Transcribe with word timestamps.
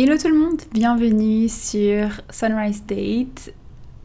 Hello 0.00 0.16
tout 0.16 0.28
le 0.28 0.38
monde, 0.38 0.60
bienvenue 0.70 1.48
sur 1.48 2.20
Sunrise 2.30 2.84
Date, 2.86 3.52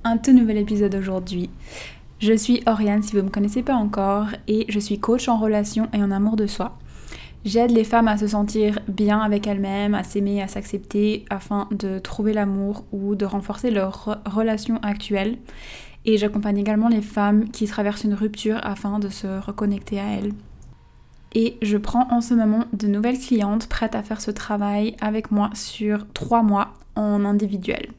un 0.04 0.17
tout 0.17 0.33
nouvel 0.33 0.58
épisode 0.58 0.96
aujourd'hui. 0.96 1.51
Je 2.17 2.33
suis 2.33 2.64
Oriane 2.66 3.04
si 3.04 3.12
vous 3.12 3.19
ne 3.19 3.25
me 3.25 3.30
connaissez 3.30 3.62
pas 3.62 3.75
encore 3.75 4.29
et 4.48 4.66
je 4.69 4.79
suis 4.79 4.98
coach 4.98 5.27
en 5.27 5.37
relation 5.37 5.90
et 5.93 6.01
en 6.01 6.09
amour 6.09 6.35
de 6.35 6.48
soi. 6.48 6.79
J'aide 7.45 7.69
les 7.69 7.83
femmes 7.83 8.07
à 8.07 8.18
se 8.18 8.25
sentir 8.25 8.79
bien 8.88 9.20
avec 9.20 9.45
elles-mêmes, 9.45 9.93
à 9.93 10.04
s'aimer, 10.04 10.41
à 10.41 10.48
s'accepter 10.48 11.25
afin 11.29 11.68
de 11.70 12.00
trouver 12.00 12.34
l'amour 12.34 12.86
ou 12.91 13.14
de 13.14 13.25
renforcer 13.25 13.70
leur 13.70 14.18
relation 14.25 14.78
actuelle. 14.82 15.38
Et 16.05 16.18
j'accompagne 16.18 16.57
également 16.57 16.89
les 16.89 17.04
femmes 17.04 17.50
qui 17.52 17.68
traversent 17.68 18.04
une 18.04 18.16
rupture 18.16 18.60
afin 18.64 18.98
de 18.98 19.10
se 19.10 19.28
reconnecter 19.46 20.00
à 20.00 20.07
elles 20.07 20.32
et 21.34 21.57
je 21.61 21.77
prends 21.77 22.07
en 22.11 22.21
ce 22.21 22.34
moment 22.34 22.65
de 22.73 22.88
nouvelles 22.88 23.20
clientes 23.20 23.68
prêtes 23.68 23.95
à 23.95 24.04
faire 24.04 24.21
ce 24.21 24.32
travail 24.32 24.95
avec 25.02 25.32
moi 25.32 25.50
sur 25.54 26.05
trois 26.13 26.43
mois 26.43 26.73
en 26.96 27.25
individuel. 27.25 27.89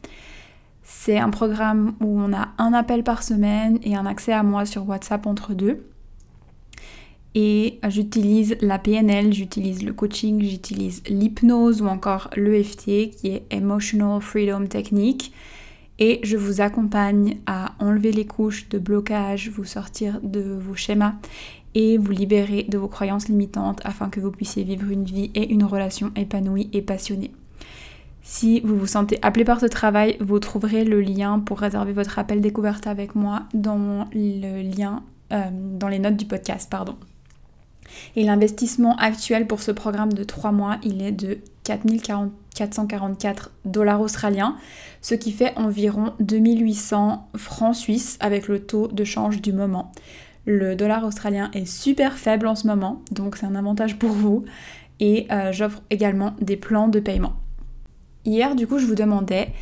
C'est 0.82 1.18
un 1.18 1.30
programme 1.30 1.94
où 2.00 2.20
on 2.20 2.32
a 2.32 2.48
un 2.58 2.72
appel 2.72 3.02
par 3.02 3.22
semaine 3.22 3.78
et 3.82 3.96
un 3.96 4.06
accès 4.06 4.32
à 4.32 4.42
moi 4.42 4.66
sur 4.66 4.88
WhatsApp 4.88 5.26
entre 5.26 5.54
deux. 5.54 5.86
Et 7.34 7.80
j'utilise 7.88 8.56
la 8.60 8.78
PNL, 8.78 9.32
j'utilise 9.32 9.82
le 9.82 9.92
coaching, 9.92 10.40
j'utilise 10.42 11.02
l'hypnose 11.08 11.82
ou 11.82 11.86
encore 11.86 12.30
l'EFT 12.36 13.10
qui 13.10 13.28
est 13.28 13.42
Emotional 13.50 14.20
Freedom 14.20 14.66
Technique. 14.66 15.32
Et 15.98 16.20
je 16.22 16.36
vous 16.36 16.60
accompagne 16.60 17.38
à 17.46 17.72
enlever 17.80 18.12
les 18.12 18.26
couches 18.26 18.68
de 18.68 18.78
blocage, 18.78 19.48
vous 19.50 19.64
sortir 19.64 20.20
de 20.22 20.40
vos 20.40 20.74
schémas 20.74 21.14
et 21.74 21.98
vous 21.98 22.12
libérer 22.12 22.64
de 22.68 22.78
vos 22.78 22.88
croyances 22.88 23.28
limitantes 23.28 23.80
afin 23.84 24.08
que 24.08 24.20
vous 24.20 24.30
puissiez 24.30 24.64
vivre 24.64 24.90
une 24.90 25.04
vie 25.04 25.30
et 25.34 25.52
une 25.52 25.64
relation 25.64 26.12
épanouie 26.16 26.70
et 26.72 26.82
passionnée. 26.82 27.32
Si 28.22 28.60
vous 28.60 28.76
vous 28.76 28.86
sentez 28.86 29.18
appelé 29.20 29.44
par 29.44 29.60
ce 29.60 29.66
travail, 29.66 30.16
vous 30.20 30.38
trouverez 30.38 30.84
le 30.84 31.00
lien 31.00 31.40
pour 31.40 31.58
réserver 31.60 31.92
votre 31.92 32.18
appel 32.18 32.40
découverte 32.40 32.86
avec 32.86 33.14
moi 33.14 33.42
dans 33.52 34.08
le 34.14 34.62
lien 34.62 35.02
euh, 35.32 35.50
dans 35.52 35.88
les 35.88 35.98
notes 35.98 36.16
du 36.16 36.24
podcast, 36.24 36.70
pardon. 36.70 36.96
Et 38.16 38.24
l'investissement 38.24 38.96
actuel 38.96 39.46
pour 39.46 39.60
ce 39.62 39.70
programme 39.72 40.12
de 40.12 40.24
3 40.24 40.52
mois, 40.52 40.78
il 40.82 41.02
est 41.02 41.12
de 41.12 41.38
4444 41.64 43.50
dollars 43.64 44.00
australiens, 44.00 44.56
ce 45.02 45.14
qui 45.14 45.32
fait 45.32 45.52
environ 45.56 46.12
2800 46.20 47.28
francs 47.36 47.76
suisses 47.76 48.16
avec 48.20 48.48
le 48.48 48.60
taux 48.60 48.88
de 48.88 49.04
change 49.04 49.42
du 49.42 49.52
moment. 49.52 49.92
Le 50.46 50.76
dollar 50.76 51.04
australien 51.04 51.50
est 51.54 51.66
super 51.66 52.18
faible 52.18 52.46
en 52.46 52.54
ce 52.54 52.66
moment, 52.66 53.02
donc 53.10 53.36
c'est 53.36 53.46
un 53.46 53.54
avantage 53.54 53.98
pour 53.98 54.10
vous. 54.10 54.44
Et 55.00 55.26
euh, 55.30 55.52
j'offre 55.52 55.82
également 55.90 56.34
des 56.40 56.56
plans 56.56 56.88
de 56.88 57.00
paiement. 57.00 57.34
Hier, 58.24 58.54
du 58.54 58.66
coup, 58.66 58.78
je 58.78 58.86
vous 58.86 58.94
demandais 58.94 59.52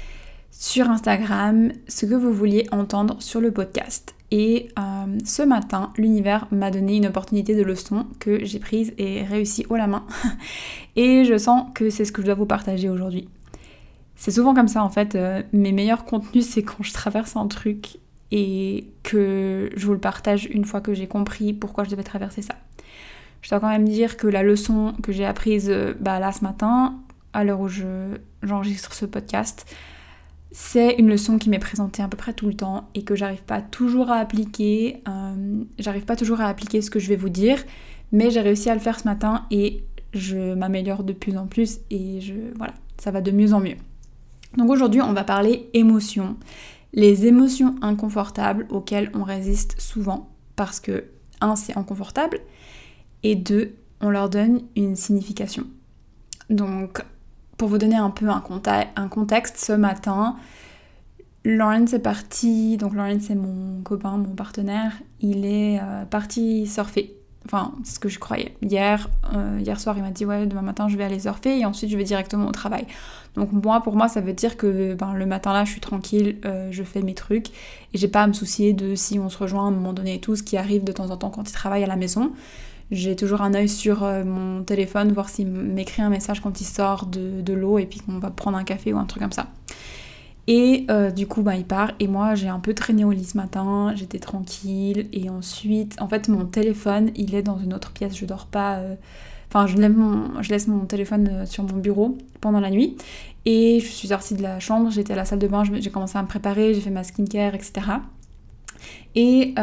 sur 0.51 0.91
Instagram 0.91 1.73
ce 1.89 2.07
que 2.07 2.15
vous 2.15 2.33
vouliez 2.33 2.67
entendre 2.71 3.17
sur 3.21 3.41
le 3.41 3.51
podcast. 3.51 4.15
Et 4.31 4.69
euh, 4.79 5.19
ce 5.25 5.43
matin, 5.43 5.93
l'univers 5.97 6.47
m'a 6.51 6.71
donné 6.71 6.97
une 6.97 7.07
opportunité 7.07 7.55
de 7.55 7.63
leçon 7.63 8.07
que 8.19 8.45
j'ai 8.45 8.59
prise 8.59 8.93
et 8.99 9.25
réussi 9.25 9.67
haut 9.69 9.77
la 9.77 9.87
main. 9.87 10.07
et 10.97 11.25
je 11.25 11.37
sens 11.37 11.67
que 11.75 11.91
c'est 11.91 12.05
ce 12.05 12.13
que 12.13 12.23
je 12.23 12.27
dois 12.27 12.35
vous 12.35 12.47
partager 12.47 12.89
aujourd'hui. 12.89 13.29
C'est 14.17 14.31
souvent 14.31 14.55
comme 14.55 14.69
ça 14.69 14.85
en 14.85 14.89
fait, 14.89 15.15
euh, 15.17 15.43
mes 15.53 15.73
meilleurs 15.73 16.05
contenus 16.05 16.47
c'est 16.47 16.63
quand 16.63 16.83
je 16.83 16.93
traverse 16.93 17.37
un 17.37 17.47
truc 17.47 17.99
et 18.33 18.89
que 19.03 19.71
je 19.77 19.87
vous 19.87 19.93
le 19.93 20.01
partage 20.01 20.47
une 20.51 20.65
fois 20.65 20.81
que 20.81 20.95
j'ai 20.95 21.07
compris 21.07 21.53
pourquoi 21.53 21.85
je 21.85 21.91
devais 21.91 22.03
traverser 22.03 22.43
ça. 22.43 22.55
Je 23.43 23.51
dois 23.51 23.61
quand 23.61 23.69
même 23.69 23.89
dire 23.89 24.17
que 24.17 24.27
la 24.27 24.43
leçon 24.43 24.95
que 25.03 25.13
j'ai 25.13 25.27
apprise 25.27 25.69
euh, 25.69 25.95
bah, 26.01 26.19
là 26.19 26.33
ce 26.33 26.43
matin, 26.43 26.99
à 27.35 27.45
l'heure 27.45 27.61
où 27.61 27.69
j'enregistre 28.43 28.95
ce 28.95 29.05
podcast, 29.05 29.67
c'est 30.51 30.95
une 30.95 31.09
leçon 31.09 31.39
qui 31.39 31.51
m'est 31.51 31.59
présentée 31.59 32.03
à 32.03 32.09
peu 32.09 32.17
près 32.17 32.33
tout 32.33 32.47
le 32.47 32.55
temps 32.55 32.89
et 32.95 33.05
que 33.05 33.15
j'arrive 33.15 33.43
pas 33.43 33.61
toujours 33.61 34.11
à 34.11 34.17
appliquer. 34.17 35.03
Euh, 35.09 35.65
j'arrive 35.79 36.05
pas 36.05 36.17
toujours 36.17 36.41
à 36.41 36.47
appliquer 36.47 36.81
ce 36.83 36.91
que 36.91 36.99
je 36.99 37.09
vais 37.09 37.17
vous 37.17 37.31
dire, 37.31 37.63
mais 38.13 38.31
j'ai 38.31 38.41
réussi 38.41 38.71
à 38.71 38.75
le 38.75 38.81
faire 38.81 38.99
ce 38.99 39.05
matin 39.05 39.47
et 39.51 39.85
je 40.15 40.55
m'améliore 40.55 41.05
de 41.05 41.13
plus 41.13 41.37
en 41.37 41.47
plus 41.47 41.81
et 41.91 42.21
je 42.21 42.35
voilà, 42.57 42.75
ça 42.99 43.11
va 43.11 43.21
de 43.21 43.31
mieux 43.31 43.53
en 43.53 43.61
mieux. 43.61 43.77
Donc 44.57 44.71
aujourd'hui, 44.71 45.01
on 45.01 45.13
va 45.13 45.25
parler 45.25 45.69
émotion 45.73 46.37
les 46.93 47.27
émotions 47.27 47.75
inconfortables 47.83 48.67
auxquelles 48.71 49.11
on 49.15 49.23
résiste 49.23 49.81
souvent 49.81 50.31
parce 50.57 50.81
que, 50.81 51.05
un, 51.41 51.57
c'est 51.57 51.77
inconfortable, 51.77 52.41
et 53.23 53.35
deux, 53.35 53.75
on 54.01 54.11
leur 54.11 54.29
donne 54.29 54.63
une 54.77 54.97
signification. 54.97 55.65
Donc, 56.51 57.03
pour 57.57 57.69
vous 57.69 57.79
donner 57.79 57.97
un 57.97 58.11
peu 58.11 58.29
un, 58.29 58.41
contexte, 59.09 59.57
ce 59.57 59.73
matin, 59.73 60.37
Lawrence 61.45 61.93
est 61.95 62.01
parti, 62.01 62.77
donc 62.77 62.95
Lawrence 62.95 63.23
c'est 63.23 63.35
mon 63.35 63.83
copain, 63.83 64.17
mon 64.19 64.35
partenaire, 64.35 64.93
il 65.21 65.45
est 65.45 65.81
euh, 65.81 66.05
parti 66.05 66.67
surfer 66.67 67.17
Enfin, 67.45 67.73
c'est 67.85 67.95
ce 67.95 68.01
que 68.01 68.09
je 68.09 68.19
croyais. 68.19 68.55
Hier, 68.63 69.09
euh, 69.35 69.59
hier 69.61 69.79
soir, 69.81 69.97
il 69.97 70.03
m'a 70.03 70.11
dit 70.11 70.25
ouais, 70.25 70.47
demain 70.47 70.63
matin, 70.63 70.89
je 70.89 70.97
vais 70.97 71.05
aller 71.05 71.21
surfer 71.21 71.59
et 71.59 71.65
ensuite 71.65 71.91
je 71.91 71.97
vais 71.97 72.05
directement 72.05 72.47
au 72.47 72.53
travail. 72.53 72.87
Donc 73.35 73.53
moi, 73.53 73.81
pour 73.83 73.97
moi, 73.97 74.09
ça 74.09 74.21
veut 74.21 74.33
dire 74.33 74.57
que 74.57 74.95
ben, 74.95 75.15
le 75.15 75.27
matin 75.27 75.53
là, 75.53 75.65
je 75.65 75.71
suis 75.71 75.81
tranquille, 75.81 76.39
euh, 76.45 76.69
je 76.71 76.83
fais 76.83 77.03
mes 77.03 77.15
trucs 77.15 77.49
et 77.49 77.99
j'ai 77.99 78.09
pas 78.09 78.23
à 78.23 78.27
me 78.27 78.33
soucier 78.33 78.73
de 78.73 78.95
si 78.95 79.19
on 79.19 79.29
se 79.29 79.39
rejoint 79.39 79.65
à 79.65 79.69
un 79.69 79.73
moment 79.73 79.93
donné 79.93 80.15
et 80.15 80.21
tout, 80.21 80.37
ce 80.37 80.43
qui 80.43 80.57
arrive 80.57 80.85
de 80.85 80.93
temps 80.93 81.11
en 81.11 81.17
temps 81.17 81.31
quand 81.31 81.49
il 81.49 81.53
travaille 81.53 81.83
à 81.83 81.89
la 81.89 81.97
maison. 81.97 82.31
J'ai 82.91 83.17
toujours 83.17 83.41
un 83.41 83.55
œil 83.55 83.69
sur 83.69 84.05
euh, 84.05 84.23
mon 84.23 84.63
téléphone, 84.63 85.13
voir 85.13 85.29
s'il 85.29 85.49
m'écrit 85.49 86.03
un 86.03 86.11
message 86.11 86.41
quand 86.41 86.61
il 86.61 86.65
sort 86.65 87.07
de, 87.07 87.41
de 87.41 87.53
l'eau 87.55 87.79
et 87.79 87.87
puis 87.87 88.01
qu'on 88.01 88.19
va 88.19 88.31
prendre 88.31 88.59
un 88.59 88.65
café 88.65 88.93
ou 88.93 88.99
un 88.99 89.05
truc 89.05 89.23
comme 89.23 89.33
ça. 89.33 89.47
Et 90.49 90.87
euh, 90.91 91.11
du 91.11 91.27
coup, 91.27 91.43
bah, 91.43 91.57
il 91.57 91.65
part. 91.65 91.93
Et 92.01 92.09
moi, 92.09 92.35
j'ai 92.35 92.49
un 92.49 92.59
peu 92.59 92.75
traîné 92.75 93.05
au 93.05 93.13
lit 93.13 93.25
ce 93.25 93.37
matin. 93.37 93.93
J'étais 93.95 94.19
tranquille. 94.19 95.09
Et 95.13 95.31
ensuite, 95.31 95.97
en 96.01 96.09
fait, 96.09 96.29
mon 96.29 96.47
téléphone, 96.47 97.11
il 97.15 97.35
est 97.35 97.43
dans 97.43 97.59
une 97.59 97.75
autre 97.75 97.93
pièce. 97.93 98.17
Je 98.17 98.27
dors 98.27 98.47
pas. 98.47 98.77
Euh, 98.77 98.95
enfin, 99.49 99.67
je, 99.67 99.77
laisse 100.51 100.67
mon 100.67 100.87
téléphone 100.87 101.29
euh, 101.33 101.47
sur 101.47 101.65
mon 101.65 101.77
bureau 101.77 102.19
pendant 102.41 102.61
la 102.61 102.71
nuit. 102.71 102.97
Et 103.45 103.81
je 103.81 103.87
suis 103.87 104.09
sortie 104.09 104.35
de 104.35 104.43
la 104.43 104.59
chambre. 104.59 104.91
J'étais 104.91 105.13
à 105.13 105.17
la 105.17 105.25
salle 105.25 105.39
de 105.39 105.47
bain. 105.47 105.63
J'ai 105.65 105.91
commencé 105.91 106.19
à 106.19 106.23
me 106.23 106.29
préparer. 106.29 106.75
J'ai 106.75 106.81
fait 106.81 106.91
ma 106.91 107.05
skincare, 107.05 107.55
etc. 107.55 107.73
Et 109.15 109.55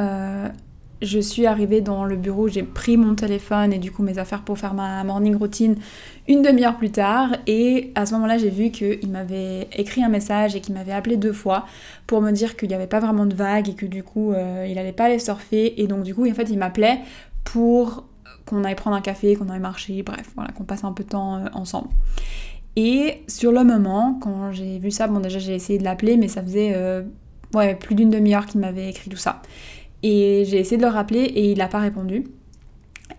je 1.02 1.20
suis 1.20 1.46
arrivée 1.46 1.82
dans 1.82 2.04
le 2.04 2.18
bureau, 2.18 2.48
j'ai 2.50 2.64
pris 2.64 2.98
mon 2.98 3.16
téléphone 3.16 3.72
et 3.72 3.78
du 3.78 3.92
coup 3.92 4.04
mes 4.04 4.18
affaires 4.18 4.42
pour 4.42 4.58
faire 4.58 4.74
ma 4.74 5.04
morning 5.04 5.36
routine 5.36 5.76
une 6.28 6.42
demi-heure 6.42 6.78
plus 6.78 6.92
tard. 6.92 7.36
Et 7.48 7.92
à 7.96 8.06
ce 8.06 8.14
moment-là, 8.14 8.38
j'ai 8.38 8.50
vu 8.50 8.70
qu'il 8.70 9.10
m'avait 9.10 9.68
écrit 9.76 10.04
un 10.04 10.10
message 10.10 10.56
et 10.56 10.62
qu'il 10.62 10.76
m'avait 10.76 10.92
appelé 10.92 11.18
deux 11.18 11.34
fois 11.34 11.66
pour 12.06 12.22
me 12.22 12.32
dire 12.32 12.58
qu'il 12.58 12.70
n'y 12.70 12.76
avait 12.76 12.88
pas 12.88 13.00
vraiment 13.00 13.26
de 13.26 13.34
vagues 13.34 13.70
et 13.70 13.74
que 13.74 13.86
du 13.86 14.04
coup 14.04 14.34
euh, 14.34 14.68
il 14.70 14.78
allait 14.78 14.92
pas 14.92 15.06
aller 15.06 15.20
surfer. 15.20 15.82
Et 15.82 15.88
donc 15.88 16.04
du 16.04 16.14
coup, 16.14 16.30
en 16.30 16.34
fait, 16.34 16.50
il 16.50 16.58
m'appelait 16.58 17.00
pour 17.44 18.06
qu'on 18.46 18.64
aille 18.64 18.76
prendre 18.76 18.96
un 18.96 19.02
café, 19.02 19.36
qu'on 19.36 19.50
aille 19.50 19.60
marcher, 19.60 20.04
bref, 20.04 20.30
voilà, 20.36 20.52
qu'on 20.52 20.64
passe 20.64 20.84
un 20.84 20.92
peu 20.92 21.04
de 21.04 21.10
temps 21.10 21.38
euh, 21.38 21.48
ensemble. 21.54 21.90
Et 22.76 23.24
sur 23.28 23.52
le 23.52 23.64
moment, 23.64 24.20
quand 24.22 24.52
j'ai 24.52 24.80
vu 24.80 24.92
ça, 24.92 25.08
bon 25.08 25.20
déjà 25.20 25.40
j'ai 25.40 25.56
essayé 25.56 25.80
de 25.80 25.84
l'appeler, 25.84 26.18
mais 26.18 26.28
ça 26.28 26.42
faisait 26.42 26.74
euh, 26.76 27.04
plus 27.80 27.96
d'une 27.96 28.10
demi-heure 28.10 28.46
qu'il 28.46 28.60
m'avait 28.60 28.90
écrit 28.90 29.10
tout 29.10 29.18
ça. 29.18 29.42
Et 30.04 30.46
j'ai 30.48 30.60
essayé 30.60 30.78
de 30.78 30.84
le 30.84 30.90
rappeler 30.90 31.22
et 31.22 31.52
il 31.52 31.58
n'a 31.58 31.68
pas 31.68 31.80
répondu. 31.80 32.26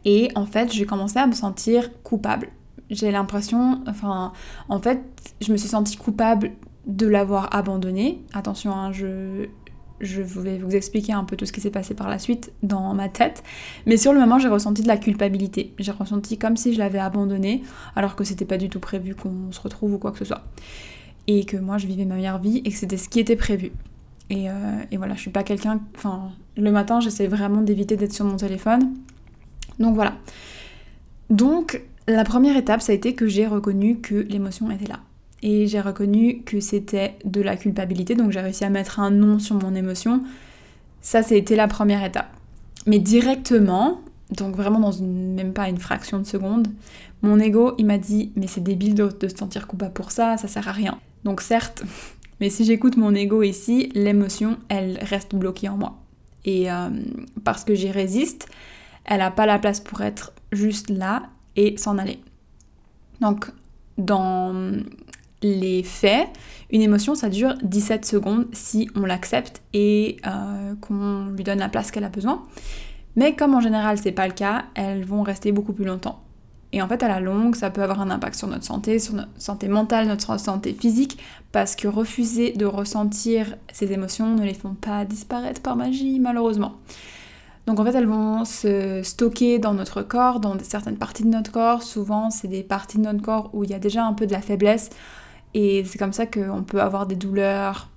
Et 0.04 0.28
en 0.34 0.46
fait, 0.46 0.72
j'ai 0.72 0.86
commencé 0.86 1.18
à 1.18 1.26
me 1.26 1.32
sentir 1.32 1.90
coupable. 2.02 2.48
J'ai 2.88 3.10
l'impression, 3.10 3.82
enfin, 3.86 4.32
en 4.68 4.80
fait, 4.80 5.00
je 5.40 5.52
me 5.52 5.56
suis 5.56 5.68
sentie 5.68 5.96
coupable 5.96 6.52
de 6.86 7.06
l'avoir 7.06 7.54
abandonné. 7.54 8.22
Attention, 8.32 8.72
hein, 8.72 8.92
je, 8.92 9.46
je 10.00 10.22
vais 10.22 10.58
vous 10.58 10.74
expliquer 10.74 11.12
un 11.12 11.24
peu 11.24 11.36
tout 11.36 11.46
ce 11.46 11.52
qui 11.52 11.60
s'est 11.60 11.70
passé 11.70 11.94
par 11.94 12.08
la 12.08 12.18
suite 12.18 12.52
dans 12.62 12.94
ma 12.94 13.08
tête. 13.08 13.44
Mais 13.86 13.96
sur 13.96 14.12
le 14.12 14.20
moment, 14.20 14.38
j'ai 14.38 14.48
ressenti 14.48 14.82
de 14.82 14.88
la 14.88 14.96
culpabilité. 14.96 15.72
J'ai 15.78 15.92
ressenti 15.92 16.38
comme 16.38 16.56
si 16.56 16.72
je 16.72 16.78
l'avais 16.78 16.98
abandonné, 16.98 17.62
alors 17.94 18.16
que 18.16 18.24
c'était 18.24 18.44
pas 18.44 18.56
du 18.56 18.68
tout 18.68 18.80
prévu 18.80 19.14
qu'on 19.14 19.52
se 19.52 19.60
retrouve 19.60 19.94
ou 19.94 19.98
quoi 19.98 20.10
que 20.10 20.18
ce 20.18 20.24
soit. 20.24 20.42
Et 21.26 21.44
que 21.44 21.56
moi, 21.56 21.78
je 21.78 21.86
vivais 21.86 22.06
ma 22.06 22.16
meilleure 22.16 22.38
vie 22.38 22.62
et 22.64 22.70
que 22.70 22.76
c'était 22.76 22.96
ce 22.96 23.08
qui 23.08 23.20
était 23.20 23.36
prévu. 23.36 23.72
Euh, 24.30 24.82
et, 24.90 24.96
voilà, 24.96 25.14
je 25.14 25.20
suis 25.20 25.30
pas 25.30 25.42
quelqu'un. 25.42 25.80
Enfin, 25.96 26.30
le 26.56 26.70
matin, 26.70 27.00
j'essaie 27.00 27.26
vraiment 27.26 27.62
d'éviter 27.62 27.96
d'être 27.96 28.12
sur 28.12 28.24
mon 28.24 28.36
téléphone. 28.36 28.94
Donc 29.78 29.94
voilà. 29.94 30.14
Donc, 31.30 31.82
la 32.06 32.24
première 32.24 32.56
étape, 32.56 32.80
ça 32.82 32.92
a 32.92 32.94
été 32.94 33.14
que 33.14 33.26
j'ai 33.26 33.46
reconnu 33.46 33.98
que 33.98 34.14
l'émotion 34.14 34.70
était 34.70 34.88
là. 34.88 35.00
Et 35.42 35.66
j'ai 35.66 35.80
reconnu 35.80 36.42
que 36.42 36.60
c'était 36.60 37.16
de 37.24 37.40
la 37.40 37.56
culpabilité, 37.56 38.14
donc 38.14 38.30
j'ai 38.30 38.40
réussi 38.40 38.64
à 38.64 38.70
mettre 38.70 39.00
un 39.00 39.10
nom 39.10 39.38
sur 39.38 39.56
mon 39.56 39.74
émotion. 39.74 40.22
Ça, 41.00 41.22
c'était 41.22 41.56
la 41.56 41.66
première 41.66 42.04
étape. 42.04 42.28
Mais 42.86 42.98
directement, 42.98 44.00
donc 44.36 44.54
vraiment 44.54 44.80
dans 44.80 44.92
même 45.02 45.52
pas 45.52 45.68
une 45.68 45.78
fraction 45.78 46.18
de 46.18 46.24
seconde, 46.24 46.68
mon 47.22 47.38
ego, 47.38 47.74
il 47.78 47.86
m'a 47.86 47.98
dit 47.98 48.32
Mais 48.36 48.46
c'est 48.46 48.60
débile 48.60 48.94
de, 48.94 49.08
de 49.08 49.28
se 49.28 49.36
sentir 49.36 49.66
coupable 49.66 49.92
pour 49.92 50.10
ça, 50.10 50.36
ça 50.36 50.48
sert 50.48 50.68
à 50.68 50.72
rien. 50.72 50.98
Donc 51.24 51.40
certes, 51.40 51.84
mais 52.40 52.50
si 52.50 52.64
j'écoute 52.64 52.96
mon 52.96 53.14
ego 53.14 53.42
ici, 53.42 53.90
l'émotion, 53.94 54.58
elle 54.68 54.98
reste 55.02 55.34
bloquée 55.34 55.68
en 55.68 55.76
moi. 55.76 55.98
Et 56.44 56.70
euh, 56.70 56.88
parce 57.44 57.64
que 57.64 57.74
j'y 57.74 57.90
résiste, 57.90 58.48
elle 59.04 59.18
n'a 59.18 59.30
pas 59.30 59.46
la 59.46 59.58
place 59.58 59.80
pour 59.80 60.00
être 60.00 60.32
juste 60.52 60.90
là 60.90 61.24
et 61.56 61.76
s'en 61.76 61.98
aller. 61.98 62.18
Donc, 63.20 63.50
dans 63.98 64.72
les 65.42 65.82
faits, 65.82 66.28
une 66.70 66.82
émotion, 66.82 67.14
ça 67.14 67.28
dure 67.28 67.54
17 67.62 68.04
secondes 68.04 68.46
si 68.52 68.88
on 68.94 69.02
l'accepte 69.02 69.62
et 69.72 70.16
euh, 70.26 70.74
qu'on 70.80 71.26
lui 71.36 71.44
donne 71.44 71.58
la 71.58 71.68
place 71.68 71.90
qu'elle 71.90 72.04
a 72.04 72.08
besoin. 72.08 72.42
Mais 73.16 73.34
comme 73.34 73.54
en 73.54 73.60
général 73.60 73.98
c'est 73.98 74.12
pas 74.12 74.26
le 74.26 74.34
cas, 74.34 74.64
elles 74.74 75.04
vont 75.04 75.22
rester 75.22 75.52
beaucoup 75.52 75.72
plus 75.72 75.84
longtemps. 75.84 76.22
Et 76.72 76.82
en 76.82 76.88
fait, 76.88 77.02
à 77.02 77.08
la 77.08 77.20
longue, 77.20 77.56
ça 77.56 77.70
peut 77.70 77.82
avoir 77.82 78.00
un 78.00 78.10
impact 78.10 78.36
sur 78.36 78.46
notre 78.46 78.64
santé, 78.64 78.98
sur 78.98 79.14
notre 79.14 79.30
santé 79.38 79.66
mentale, 79.68 80.06
notre 80.06 80.38
santé 80.38 80.72
physique, 80.72 81.18
parce 81.50 81.74
que 81.74 81.88
refuser 81.88 82.52
de 82.52 82.64
ressentir 82.64 83.56
ces 83.72 83.92
émotions 83.92 84.34
ne 84.34 84.44
les 84.44 84.54
font 84.54 84.74
pas 84.74 85.04
disparaître 85.04 85.60
par 85.62 85.74
magie, 85.76 86.20
malheureusement. 86.20 86.76
Donc 87.66 87.80
en 87.80 87.84
fait, 87.84 87.94
elles 87.94 88.06
vont 88.06 88.44
se 88.44 89.02
stocker 89.02 89.58
dans 89.58 89.74
notre 89.74 90.02
corps, 90.02 90.40
dans 90.40 90.56
certaines 90.60 90.96
parties 90.96 91.24
de 91.24 91.28
notre 91.28 91.50
corps. 91.50 91.82
Souvent, 91.82 92.30
c'est 92.30 92.48
des 92.48 92.62
parties 92.62 92.98
de 92.98 93.02
notre 93.02 93.22
corps 93.22 93.50
où 93.52 93.64
il 93.64 93.70
y 93.70 93.74
a 93.74 93.78
déjà 93.78 94.04
un 94.04 94.12
peu 94.12 94.26
de 94.26 94.32
la 94.32 94.40
faiblesse. 94.40 94.90
Et 95.54 95.84
c'est 95.84 95.98
comme 95.98 96.12
ça 96.12 96.26
qu'on 96.26 96.62
peut 96.62 96.80
avoir 96.80 97.06
des 97.06 97.16
douleurs 97.16 97.88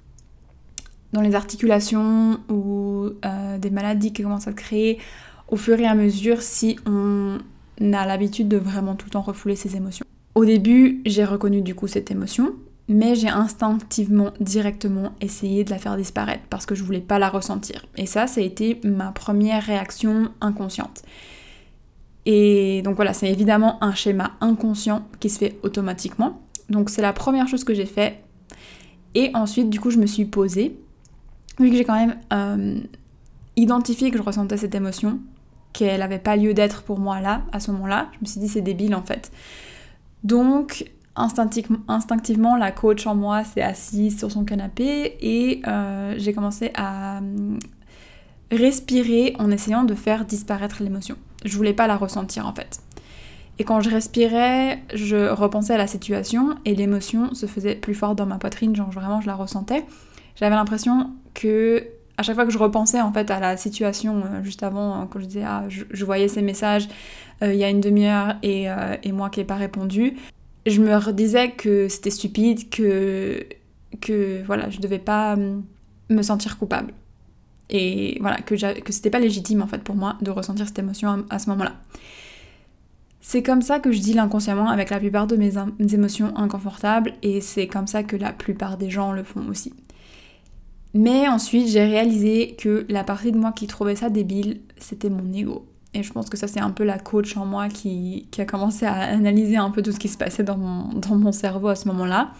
dans 1.13 1.21
les 1.21 1.35
articulations 1.35 2.39
ou 2.49 3.11
euh, 3.23 3.57
des 3.59 3.69
maladies 3.69 4.11
qui 4.13 4.23
commencent 4.23 4.47
à 4.47 4.51
se 4.51 4.55
créer 4.55 4.99
au 5.47 5.55
fur 5.55 5.79
et 5.79 5.85
à 5.85 5.93
mesure 5.93 6.41
si 6.41 6.79
on 6.87 7.37
a 7.81 8.05
l'habitude 8.05 8.47
de 8.47 8.57
vraiment 8.57 8.95
tout 8.95 9.05
le 9.05 9.11
temps 9.11 9.21
refouler 9.21 9.55
ses 9.55 9.75
émotions. 9.75 10.05
Au 10.35 10.45
début, 10.45 11.01
j'ai 11.05 11.25
reconnu 11.25 11.61
du 11.61 11.75
coup 11.75 11.87
cette 11.87 12.09
émotion, 12.11 12.53
mais 12.87 13.15
j'ai 13.15 13.29
instinctivement, 13.29 14.31
directement 14.39 15.13
essayé 15.21 15.63
de 15.63 15.69
la 15.69 15.77
faire 15.77 15.95
disparaître 15.95 16.43
parce 16.49 16.65
que 16.65 16.75
je 16.75 16.83
voulais 16.83 17.01
pas 17.01 17.19
la 17.19 17.29
ressentir. 17.29 17.85
Et 17.97 18.05
ça, 18.05 18.27
ça 18.27 18.41
a 18.41 18.43
été 18.43 18.79
ma 18.83 19.11
première 19.11 19.63
réaction 19.63 20.29
inconsciente. 20.41 21.03
Et 22.25 22.81
donc 22.83 22.95
voilà, 22.95 23.13
c'est 23.13 23.29
évidemment 23.29 23.83
un 23.83 23.93
schéma 23.93 24.31
inconscient 24.41 25.07
qui 25.19 25.29
se 25.29 25.39
fait 25.39 25.59
automatiquement. 25.63 26.41
Donc 26.69 26.89
c'est 26.89 27.01
la 27.01 27.13
première 27.13 27.47
chose 27.47 27.63
que 27.63 27.73
j'ai 27.73 27.85
fait. 27.85 28.23
Et 29.15 29.31
ensuite, 29.33 29.69
du 29.69 29.79
coup, 29.79 29.91
je 29.91 29.99
me 29.99 30.07
suis 30.07 30.25
posée. 30.25 30.77
Vu 31.59 31.69
que 31.69 31.75
j'ai 31.75 31.83
quand 31.83 31.95
même 31.95 32.17
euh, 32.31 32.79
identifié 33.55 34.09
que 34.09 34.17
je 34.17 34.23
ressentais 34.23 34.57
cette 34.57 34.73
émotion, 34.73 35.19
qu'elle 35.73 35.99
n'avait 35.99 36.19
pas 36.19 36.35
lieu 36.35 36.53
d'être 36.53 36.83
pour 36.83 36.99
moi 36.99 37.19
là, 37.19 37.41
à 37.51 37.59
ce 37.59 37.71
moment-là, 37.71 38.09
je 38.13 38.19
me 38.21 38.25
suis 38.25 38.39
dit 38.39 38.47
c'est 38.47 38.61
débile 38.61 38.95
en 38.95 39.03
fait. 39.03 39.31
Donc 40.23 40.85
instinctivement, 41.15 42.55
la 42.57 42.71
coach 42.71 43.05
en 43.05 43.15
moi 43.15 43.43
s'est 43.43 43.61
assise 43.61 44.17
sur 44.17 44.31
son 44.31 44.45
canapé 44.45 45.17
et 45.21 45.61
euh, 45.67 46.15
j'ai 46.17 46.33
commencé 46.33 46.71
à 46.75 47.17
euh, 47.17 47.57
respirer 48.51 49.35
en 49.37 49.51
essayant 49.51 49.83
de 49.83 49.93
faire 49.93 50.25
disparaître 50.25 50.81
l'émotion. 50.81 51.15
Je 51.45 51.55
voulais 51.55 51.73
pas 51.73 51.87
la 51.87 51.97
ressentir 51.97 52.47
en 52.47 52.53
fait. 52.53 52.79
Et 53.59 53.63
quand 53.63 53.81
je 53.81 53.89
respirais, 53.91 54.81
je 54.93 55.29
repensais 55.29 55.75
à 55.75 55.77
la 55.77 55.85
situation 55.85 56.55
et 56.65 56.73
l'émotion 56.73 57.35
se 57.35 57.45
faisait 57.45 57.75
plus 57.75 57.93
forte 57.93 58.17
dans 58.17 58.25
ma 58.25 58.39
poitrine, 58.39 58.75
genre 58.75 58.89
vraiment 58.89 59.21
je 59.21 59.27
la 59.27 59.35
ressentais. 59.35 59.85
J'avais 60.35 60.55
l'impression 60.55 61.11
que 61.35 61.85
à 62.17 62.23
chaque 62.23 62.35
fois 62.35 62.45
que 62.45 62.51
je 62.51 62.57
repensais 62.57 63.01
en 63.01 63.11
fait 63.11 63.31
à 63.31 63.39
la 63.39 63.57
situation 63.57 64.23
euh, 64.25 64.43
juste 64.43 64.63
avant, 64.63 64.95
hein, 64.95 65.07
quand 65.09 65.19
je 65.19 65.25
disais 65.25 65.43
ah 65.45 65.65
je, 65.69 66.05
voyais 66.05 66.27
ces 66.27 66.41
messages 66.41 66.87
euh, 67.41 67.53
il 67.53 67.59
y 67.59 67.63
a 67.63 67.69
une 67.69 67.81
demi-heure 67.81 68.35
et, 68.43 68.69
euh, 68.69 68.95
et, 69.03 69.11
moi 69.11 69.29
qui 69.29 69.39
n'ai 69.39 69.45
pas 69.45 69.55
répondu, 69.55 70.15
je 70.65 70.81
me 70.81 70.95
redisais 70.95 71.51
que 71.51 71.87
c'était 71.87 72.11
stupide, 72.11 72.69
que 72.69 73.45
que 74.01 74.43
voilà 74.45 74.69
je 74.69 74.79
devais 74.79 74.99
pas 74.99 75.33
hum, 75.33 75.63
me 76.09 76.21
sentir 76.21 76.57
coupable 76.57 76.93
et 77.69 78.17
voilà 78.21 78.37
que 78.37 78.55
que 78.81 78.91
c'était 78.91 79.09
pas 79.09 79.19
légitime 79.19 79.61
en 79.61 79.67
fait 79.67 79.83
pour 79.83 79.95
moi 79.95 80.17
de 80.21 80.31
ressentir 80.31 80.67
cette 80.67 80.79
émotion 80.79 81.25
à 81.29 81.39
ce 81.39 81.49
moment-là. 81.49 81.73
C'est 83.25 83.41
comme 83.41 83.61
ça 83.61 83.79
que 83.79 83.93
je 83.93 83.99
dis 83.99 84.13
l'inconsciemment 84.13 84.67
avec 84.67 84.89
la 84.89 84.99
plupart 84.99 85.27
de 85.27 85.37
mes, 85.37 85.53
émotions 85.93 86.35
inconfortables 86.35 87.13
et 87.23 87.39
c'est 87.39 87.67
comme 87.67 87.87
ça 87.87 88.03
que 88.03 88.17
la 88.17 88.33
plupart 88.33 88.77
des 88.77 88.89
gens 88.89 89.13
le 89.13 89.23
font 89.23 89.47
aussi. 89.47 89.73
Mais 90.93 91.27
ensuite, 91.27 91.67
j'ai 91.67 91.83
réalisé 91.83 92.55
que 92.57 92.85
la 92.89 93.03
partie 93.03 93.31
de 93.31 93.37
moi 93.37 93.51
qui 93.51 93.67
trouvait 93.67 93.95
ça 93.95 94.09
débile, 94.09 94.61
c'était 94.77 95.09
mon 95.09 95.31
ego. 95.33 95.65
Et 95.95 96.03
je 96.03 96.11
pense 96.11 96.29
que 96.29 96.37
ça, 96.37 96.47
c'est 96.47 96.59
un 96.59 96.71
peu 96.71 96.83
la 96.83 96.97
coach 96.97 97.37
en 97.37 97.45
moi 97.45 97.67
qui, 97.69 98.27
a 98.37 98.45
commencé 98.45 98.85
à 98.85 98.93
analyser 98.93 99.57
un 99.57 99.69
peu 99.69 99.81
tout 99.81 99.91
ce 99.91 99.99
qui 99.99 100.07
se 100.07 100.17
passait 100.17 100.43
dans 100.43 100.57
mon, 100.57 101.31
cerveau 101.31 101.67
à 101.67 101.75
ce 101.75 101.87
moment-là. 101.87 102.31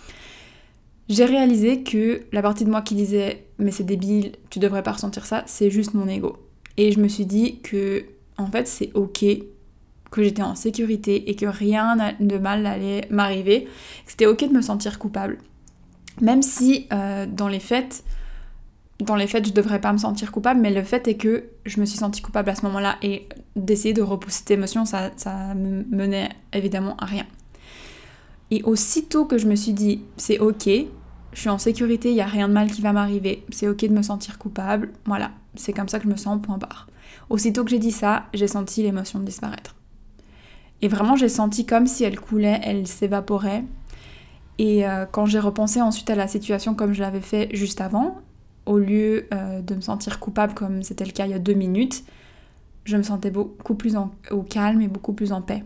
J'ai 1.10 1.26
réalisé 1.26 1.84
que 1.84 2.22
la 2.32 2.42
partie 2.42 2.66
de 2.66 2.70
moi 2.70 2.82
qui 2.82 2.96
disait 2.96 3.46
mais 3.60 3.72
c'est 3.72 3.84
débile, 3.84 4.34
tu 4.50 4.60
devrais 4.60 4.84
pas 4.84 4.94
ressentir 4.94 5.26
ça, 5.26 5.44
c'est 5.46 5.70
juste 5.70 5.94
mon 5.94 6.08
ego. 6.08 6.38
Et 6.78 6.92
je 6.92 7.00
me 7.00 7.08
suis 7.08 7.26
dit 7.26 7.60
que 7.60 8.06
en 8.38 8.48
fait 8.48 8.68
c'est 8.68 8.90
ok 8.94 9.26
que 10.12 10.24
j'étais 10.24 10.42
en 10.42 10.56
sécurité 10.56 11.30
et 11.30 11.36
que 11.36 11.46
rien 11.46 11.98
de 12.20 12.38
mal 12.38 12.64
n'allait 12.64 13.06
m'arriver. 13.10 13.68
C'était 14.08 14.28
ok 14.28 14.48
de 14.48 14.54
me 14.54 14.62
sentir 14.62 14.98
coupable. 14.98 15.40
Même 16.22 16.42
si 16.42 16.88
euh, 16.94 17.26
dans 17.26 17.48
les 17.48 17.60
faits, 17.60 18.04
dans 19.06 19.16
les 19.16 19.28
faits, 19.28 19.48
je 19.48 19.54
devrais 19.54 19.82
pas 19.82 19.94
me 19.94 19.98
sentir 19.98 20.32
coupable, 20.32 20.60
mais 20.60 20.72
le 20.72 20.84
fait 20.84 21.08
est 21.08 21.16
que 21.16 21.46
je 21.66 21.80
me 21.80 21.86
suis 21.86 21.98
sentie 21.98 22.22
coupable 22.22 22.50
à 22.50 22.56
ce 22.56 22.66
moment-là 22.66 22.98
et 23.02 23.28
d'essayer 23.56 23.94
de 23.94 24.02
repousser 24.02 24.40
cette 24.40 24.52
émotion, 24.52 24.86
ça, 24.86 25.12
ça 25.16 25.54
me 25.54 25.84
menait 25.96 26.30
évidemment 26.54 26.96
à 26.98 27.06
rien. 27.06 27.26
Et 28.52 28.62
aussitôt 28.64 29.26
que 29.26 29.38
je 29.38 29.48
me 29.48 29.56
suis 29.56 29.74
dit, 29.74 30.02
c'est 30.18 30.40
ok, 30.40 30.70
je 31.34 31.40
suis 31.40 31.50
en 31.50 31.58
sécurité, 31.58 32.10
il 32.10 32.16
n'y 32.16 32.22
a 32.22 32.26
rien 32.26 32.48
de 32.48 32.54
mal 32.54 32.72
qui 32.72 32.82
va 32.82 32.94
m'arriver, 32.94 33.44
c'est 33.50 33.68
ok 33.68 33.86
de 33.86 33.94
me 33.94 34.04
sentir 34.04 34.38
coupable, 34.38 34.92
voilà, 35.06 35.32
c'est 35.56 35.74
comme 35.74 35.88
ça 35.88 36.00
que 36.00 36.06
je 36.06 36.10
me 36.10 36.18
sens, 36.18 36.42
point 36.42 36.58
barre. 36.58 36.88
Aussitôt 37.30 37.64
que 37.64 37.70
j'ai 37.70 37.80
dit 37.80 37.92
ça, 37.92 38.26
j'ai 38.34 38.48
senti 38.48 38.84
l'émotion 38.84 39.20
disparaître. 39.20 39.76
Et 40.82 40.88
vraiment, 40.88 41.16
j'ai 41.16 41.30
senti 41.30 41.66
comme 41.66 41.88
si 41.88 42.04
elle 42.04 42.20
coulait, 42.20 42.60
elle 42.64 42.88
s'évaporait. 42.88 43.64
Et 44.60 44.88
euh, 44.88 45.06
quand 45.10 45.26
j'ai 45.26 45.40
repensé 45.40 45.82
ensuite 45.82 46.10
à 46.10 46.16
la 46.16 46.28
situation 46.28 46.76
comme 46.76 46.94
je 46.94 47.02
l'avais 47.02 47.22
fait 47.22 47.50
juste 47.56 47.82
avant, 47.82 48.18
au 48.66 48.78
lieu 48.78 49.28
euh, 49.34 49.62
de 49.62 49.76
me 49.76 49.82
sentir 49.82 50.20
coupable 50.20 50.54
comme 50.54 50.84
c'était 50.84 51.06
le 51.06 51.12
cas 51.12 51.26
il 51.26 51.32
y 51.32 51.36
a 51.36 51.40
deux 51.40 51.54
minutes, 51.54 52.04
je 52.86 52.98
me 52.98 53.04
sentais 53.04 53.32
beaucoup 53.32 53.76
plus 53.76 53.96
au 54.32 54.44
calme 54.44 54.82
et 54.82 54.88
beaucoup 54.88 55.14
plus 55.14 55.32
en 55.32 55.42
paix. 55.42 55.64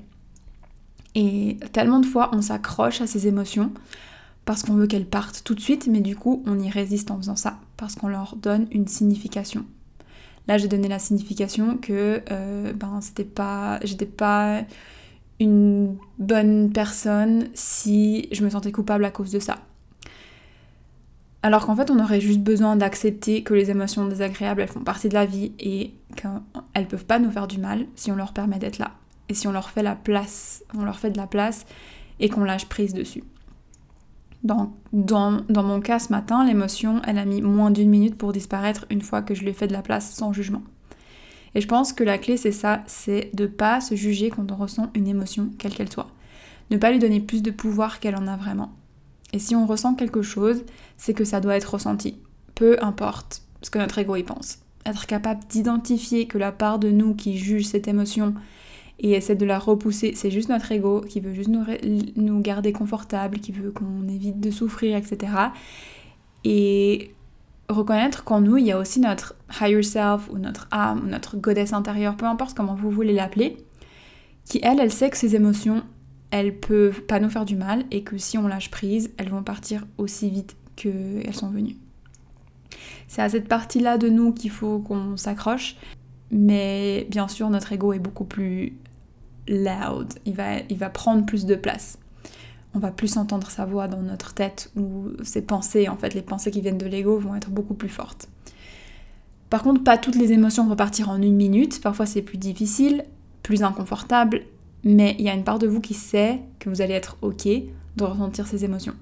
Et 1.15 1.57
tellement 1.71 1.99
de 1.99 2.05
fois, 2.05 2.29
on 2.33 2.41
s'accroche 2.41 3.01
à 3.01 3.07
ces 3.07 3.27
émotions 3.27 3.71
parce 4.45 4.63
qu'on 4.63 4.75
veut 4.75 4.87
qu'elles 4.87 5.07
partent 5.07 5.43
tout 5.43 5.55
de 5.55 5.59
suite, 5.59 5.87
mais 5.87 5.99
du 5.99 6.15
coup, 6.15 6.43
on 6.45 6.59
y 6.59 6.69
résiste 6.69 7.11
en 7.11 7.17
faisant 7.17 7.35
ça, 7.35 7.59
parce 7.75 7.95
qu'on 7.95 8.07
leur 8.07 8.37
donne 8.37 8.67
une 8.71 8.87
signification. 8.87 9.65
Là, 10.47 10.57
j'ai 10.57 10.69
donné 10.69 10.87
la 10.87 10.99
signification 10.99 11.77
que 11.77 12.21
euh, 12.31 12.71
ben, 12.71 13.01
c'était 13.01 13.25
pas, 13.25 13.79
j'étais 13.83 14.05
pas 14.05 14.61
une 15.39 15.97
bonne 16.17 16.71
personne 16.71 17.49
si 17.53 18.29
je 18.31 18.43
me 18.45 18.49
sentais 18.49 18.71
coupable 18.71 19.03
à 19.03 19.11
cause 19.11 19.31
de 19.31 19.39
ça. 19.39 19.57
Alors 21.43 21.65
qu'en 21.65 21.75
fait, 21.75 21.91
on 21.91 21.99
aurait 21.99 22.19
juste 22.19 22.41
besoin 22.41 22.75
d'accepter 22.75 23.43
que 23.43 23.53
les 23.53 23.69
émotions 23.69 24.05
désagréables, 24.07 24.61
elles 24.61 24.67
font 24.67 24.83
partie 24.83 25.09
de 25.09 25.13
la 25.13 25.25
vie 25.25 25.51
et 25.59 25.93
qu'elles 26.15 26.87
peuvent 26.87 27.05
pas 27.05 27.19
nous 27.19 27.31
faire 27.31 27.47
du 27.47 27.59
mal 27.59 27.85
si 27.95 28.11
on 28.11 28.15
leur 28.15 28.33
permet 28.33 28.59
d'être 28.59 28.79
là. 28.79 28.91
Et 29.29 29.33
si 29.33 29.47
on 29.47 29.51
leur 29.51 29.69
fait 29.69 29.83
la 29.83 29.95
place, 29.95 30.63
on 30.75 30.83
leur 30.83 30.99
fait 30.99 31.11
de 31.11 31.17
la 31.17 31.27
place 31.27 31.65
et 32.19 32.29
qu'on 32.29 32.43
lâche 32.43 32.65
prise 32.65 32.93
dessus. 32.93 33.23
Dans, 34.43 34.73
dans, 34.93 35.41
dans 35.49 35.63
mon 35.63 35.79
cas 35.79 35.99
ce 35.99 36.11
matin, 36.11 36.45
l'émotion, 36.45 37.01
elle 37.05 37.17
a 37.17 37.25
mis 37.25 37.41
moins 37.41 37.71
d'une 37.71 37.89
minute 37.89 38.17
pour 38.17 38.33
disparaître 38.33 38.85
une 38.89 39.01
fois 39.01 39.21
que 39.21 39.35
je 39.35 39.41
lui 39.41 39.49
ai 39.49 39.53
fait 39.53 39.67
de 39.67 39.73
la 39.73 39.81
place 39.81 40.11
sans 40.11 40.33
jugement. 40.33 40.63
Et 41.55 41.61
je 41.61 41.67
pense 41.67 41.93
que 41.93 42.03
la 42.03 42.17
clé, 42.17 42.37
c'est 42.37 42.51
ça, 42.51 42.83
c'est 42.87 43.31
de 43.33 43.47
pas 43.47 43.81
se 43.81 43.95
juger 43.95 44.29
quand 44.29 44.51
on 44.51 44.55
ressent 44.55 44.89
une 44.93 45.07
émotion, 45.07 45.49
quelle 45.57 45.73
qu'elle 45.73 45.91
soit. 45.91 46.09
Ne 46.69 46.77
pas 46.77 46.91
lui 46.91 46.99
donner 46.99 47.19
plus 47.19 47.41
de 47.41 47.51
pouvoir 47.51 47.99
qu'elle 47.99 48.15
en 48.15 48.27
a 48.27 48.37
vraiment. 48.37 48.71
Et 49.33 49.39
si 49.39 49.55
on 49.55 49.65
ressent 49.65 49.95
quelque 49.95 50.21
chose, 50.21 50.63
c'est 50.97 51.13
que 51.13 51.25
ça 51.25 51.39
doit 51.39 51.55
être 51.55 51.73
ressenti. 51.73 52.17
Peu 52.55 52.77
importe 52.83 53.41
ce 53.61 53.69
que 53.69 53.79
notre 53.79 53.99
ego 53.99 54.15
y 54.15 54.23
pense. 54.23 54.59
Être 54.85 55.05
capable 55.05 55.41
d'identifier 55.49 56.27
que 56.27 56.37
la 56.37 56.51
part 56.51 56.79
de 56.79 56.89
nous 56.89 57.13
qui 57.13 57.37
juge 57.37 57.65
cette 57.65 57.87
émotion 57.87 58.33
et 58.99 59.11
essaie 59.11 59.35
de 59.35 59.45
la 59.45 59.59
repousser, 59.59 60.13
c'est 60.15 60.31
juste 60.31 60.49
notre 60.49 60.71
ego 60.71 61.01
qui 61.01 61.19
veut 61.19 61.33
juste 61.33 61.49
nous, 61.49 61.65
nous 62.15 62.39
garder 62.41 62.71
confortable, 62.71 63.39
qui 63.39 63.51
veut 63.51 63.71
qu'on 63.71 64.07
évite 64.07 64.39
de 64.39 64.49
souffrir, 64.49 64.97
etc. 64.97 65.33
Et 66.43 67.11
reconnaître 67.69 68.23
qu'en 68.23 68.41
nous, 68.41 68.57
il 68.57 68.65
y 68.65 68.71
a 68.71 68.79
aussi 68.79 68.99
notre 68.99 69.35
higher 69.61 69.83
self 69.83 70.29
ou 70.31 70.37
notre 70.37 70.67
âme 70.71 71.03
ou 71.03 71.07
notre 71.07 71.37
goddess 71.37 71.73
intérieure, 71.73 72.15
peu 72.15 72.25
importe 72.25 72.55
comment 72.55 72.75
vous 72.75 72.89
voulez 72.89 73.13
l'appeler, 73.13 73.57
qui 74.45 74.59
elle, 74.63 74.79
elle 74.79 74.91
sait 74.91 75.09
que 75.09 75.17
ces 75.17 75.35
émotions, 75.35 75.83
elles 76.31 76.57
peuvent 76.57 77.01
pas 77.01 77.19
nous 77.19 77.29
faire 77.29 77.45
du 77.45 77.55
mal 77.55 77.85
et 77.91 78.03
que 78.03 78.17
si 78.17 78.37
on 78.37 78.47
lâche 78.47 78.71
prise, 78.71 79.11
elles 79.17 79.29
vont 79.29 79.43
partir 79.43 79.85
aussi 79.97 80.29
vite 80.29 80.55
qu'elles 80.75 81.33
sont 81.33 81.49
venues. 81.49 81.77
C'est 83.07 83.21
à 83.21 83.29
cette 83.29 83.47
partie-là 83.47 83.97
de 83.97 84.09
nous 84.09 84.33
qu'il 84.33 84.51
faut 84.51 84.79
qu'on 84.79 85.17
s'accroche, 85.17 85.75
mais 86.31 87.07
bien 87.09 87.27
sûr 87.27 87.49
notre 87.49 87.71
ego 87.71 87.93
est 87.93 87.99
beaucoup 87.99 88.25
plus 88.25 88.73
loud, 89.47 90.13
il 90.25 90.33
va, 90.33 90.59
il 90.69 90.77
va 90.77 90.89
prendre 90.89 91.25
plus 91.25 91.45
de 91.45 91.55
place 91.55 91.97
on 92.77 92.79
va 92.79 92.91
plus 92.91 93.17
entendre 93.17 93.49
sa 93.49 93.65
voix 93.65 93.87
dans 93.87 94.01
notre 94.01 94.33
tête 94.33 94.71
ou 94.77 95.07
ses 95.23 95.41
pensées, 95.41 95.89
en 95.89 95.97
fait, 95.97 96.13
les 96.13 96.21
pensées 96.21 96.51
qui 96.51 96.61
viennent 96.61 96.77
de 96.77 96.85
l'ego 96.85 97.17
vont 97.17 97.35
être 97.35 97.49
beaucoup 97.49 97.73
plus 97.73 97.89
fortes. 97.89 98.29
Par 99.49 99.63
contre, 99.63 99.83
pas 99.83 99.97
toutes 99.97 100.15
les 100.15 100.31
émotions 100.31 100.67
vont 100.67 100.75
partir 100.75 101.09
en 101.09 101.21
une 101.21 101.35
minute, 101.35 101.81
parfois 101.81 102.05
c'est 102.05 102.21
plus 102.21 102.37
difficile, 102.37 103.03
plus 103.41 103.63
inconfortable, 103.63 104.43
mais 104.87 105.15
il 105.19 105.25
y 105.25 105.29
a 105.29 105.33
une 105.33 105.43
part 105.43 105.59
de 105.59 105.67
vous 105.67 105.81
qui 105.81 105.93
sait 105.93 106.39
que 106.59 106.69
vous 106.69 106.81
allez 106.81 106.93
être 106.93 107.17
ok 107.21 107.45
de 107.45 108.03
ressentir 108.03 108.47
ces 108.47 108.63
émotions. 108.63 108.95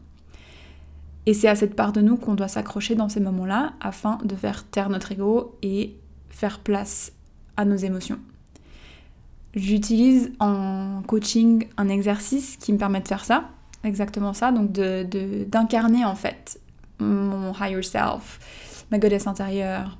Et 1.27 1.34
c'est 1.34 1.48
à 1.48 1.56
cette 1.56 1.75
part 1.75 1.92
de 1.92 2.01
nous 2.01 2.18
qu'on 2.18 2.34
doit 2.34 2.48
s'accrocher 2.48 2.96
dans 2.96 3.08
ces 3.08 3.20
moments-là 3.20 3.74
afin 3.80 4.18
de 4.24 4.36
faire 4.36 4.65
taire 4.65 4.89
notre 4.89 5.12
ego 5.12 5.58
et 5.62 5.96
faire 6.30 6.60
place 6.60 7.12
à 7.56 7.65
nos 7.65 7.75
émotions. 7.75 8.20
J'utilise 9.54 10.34
en 10.39 11.04
coaching 11.08 11.68
un 11.77 11.88
exercice 11.88 12.58
qui 12.58 12.74
me 12.74 12.77
permet 12.80 13.00
de 13.00 13.08
faire 13.08 13.24
ça, 13.24 13.50
exactement 13.84 14.34
ça, 14.34 14.51
donc 14.51 14.72
d'incarner 14.72 16.01
de, 16.01 16.06
en 16.06 16.15
fait 16.15 16.60
mon 17.00 17.54
higher 17.54 17.84
self, 17.84 18.86
ma 18.92 18.98
goddess 18.98 19.27
intérieure, 19.27 20.00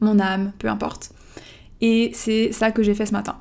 mon 0.00 0.18
âme, 0.18 0.52
peu 0.58 0.68
importe. 0.68 1.12
Et 1.82 2.10
c'est 2.14 2.52
ça 2.52 2.70
que 2.70 2.82
j'ai 2.82 2.94
fait 2.94 3.06
ce 3.06 3.12
matin. 3.12 3.36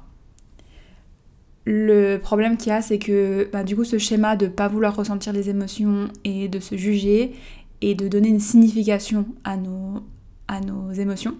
Le 1.65 2.17
problème 2.17 2.57
qu'il 2.57 2.69
y 2.69 2.71
a, 2.75 2.81
c'est 2.81 2.97
que 2.97 3.47
bah, 3.51 3.63
du 3.63 3.75
coup, 3.75 3.83
ce 3.83 3.97
schéma 3.97 4.35
de 4.35 4.47
pas 4.47 4.67
vouloir 4.67 4.95
ressentir 4.95 5.31
les 5.31 5.49
émotions 5.49 6.07
et 6.23 6.47
de 6.47 6.59
se 6.59 6.75
juger 6.75 7.33
et 7.81 7.95
de 7.95 8.07
donner 8.07 8.29
une 8.29 8.39
signification 8.39 9.25
à 9.43 9.57
nos, 9.57 10.01
à 10.47 10.59
nos 10.59 10.91
émotions, 10.91 11.35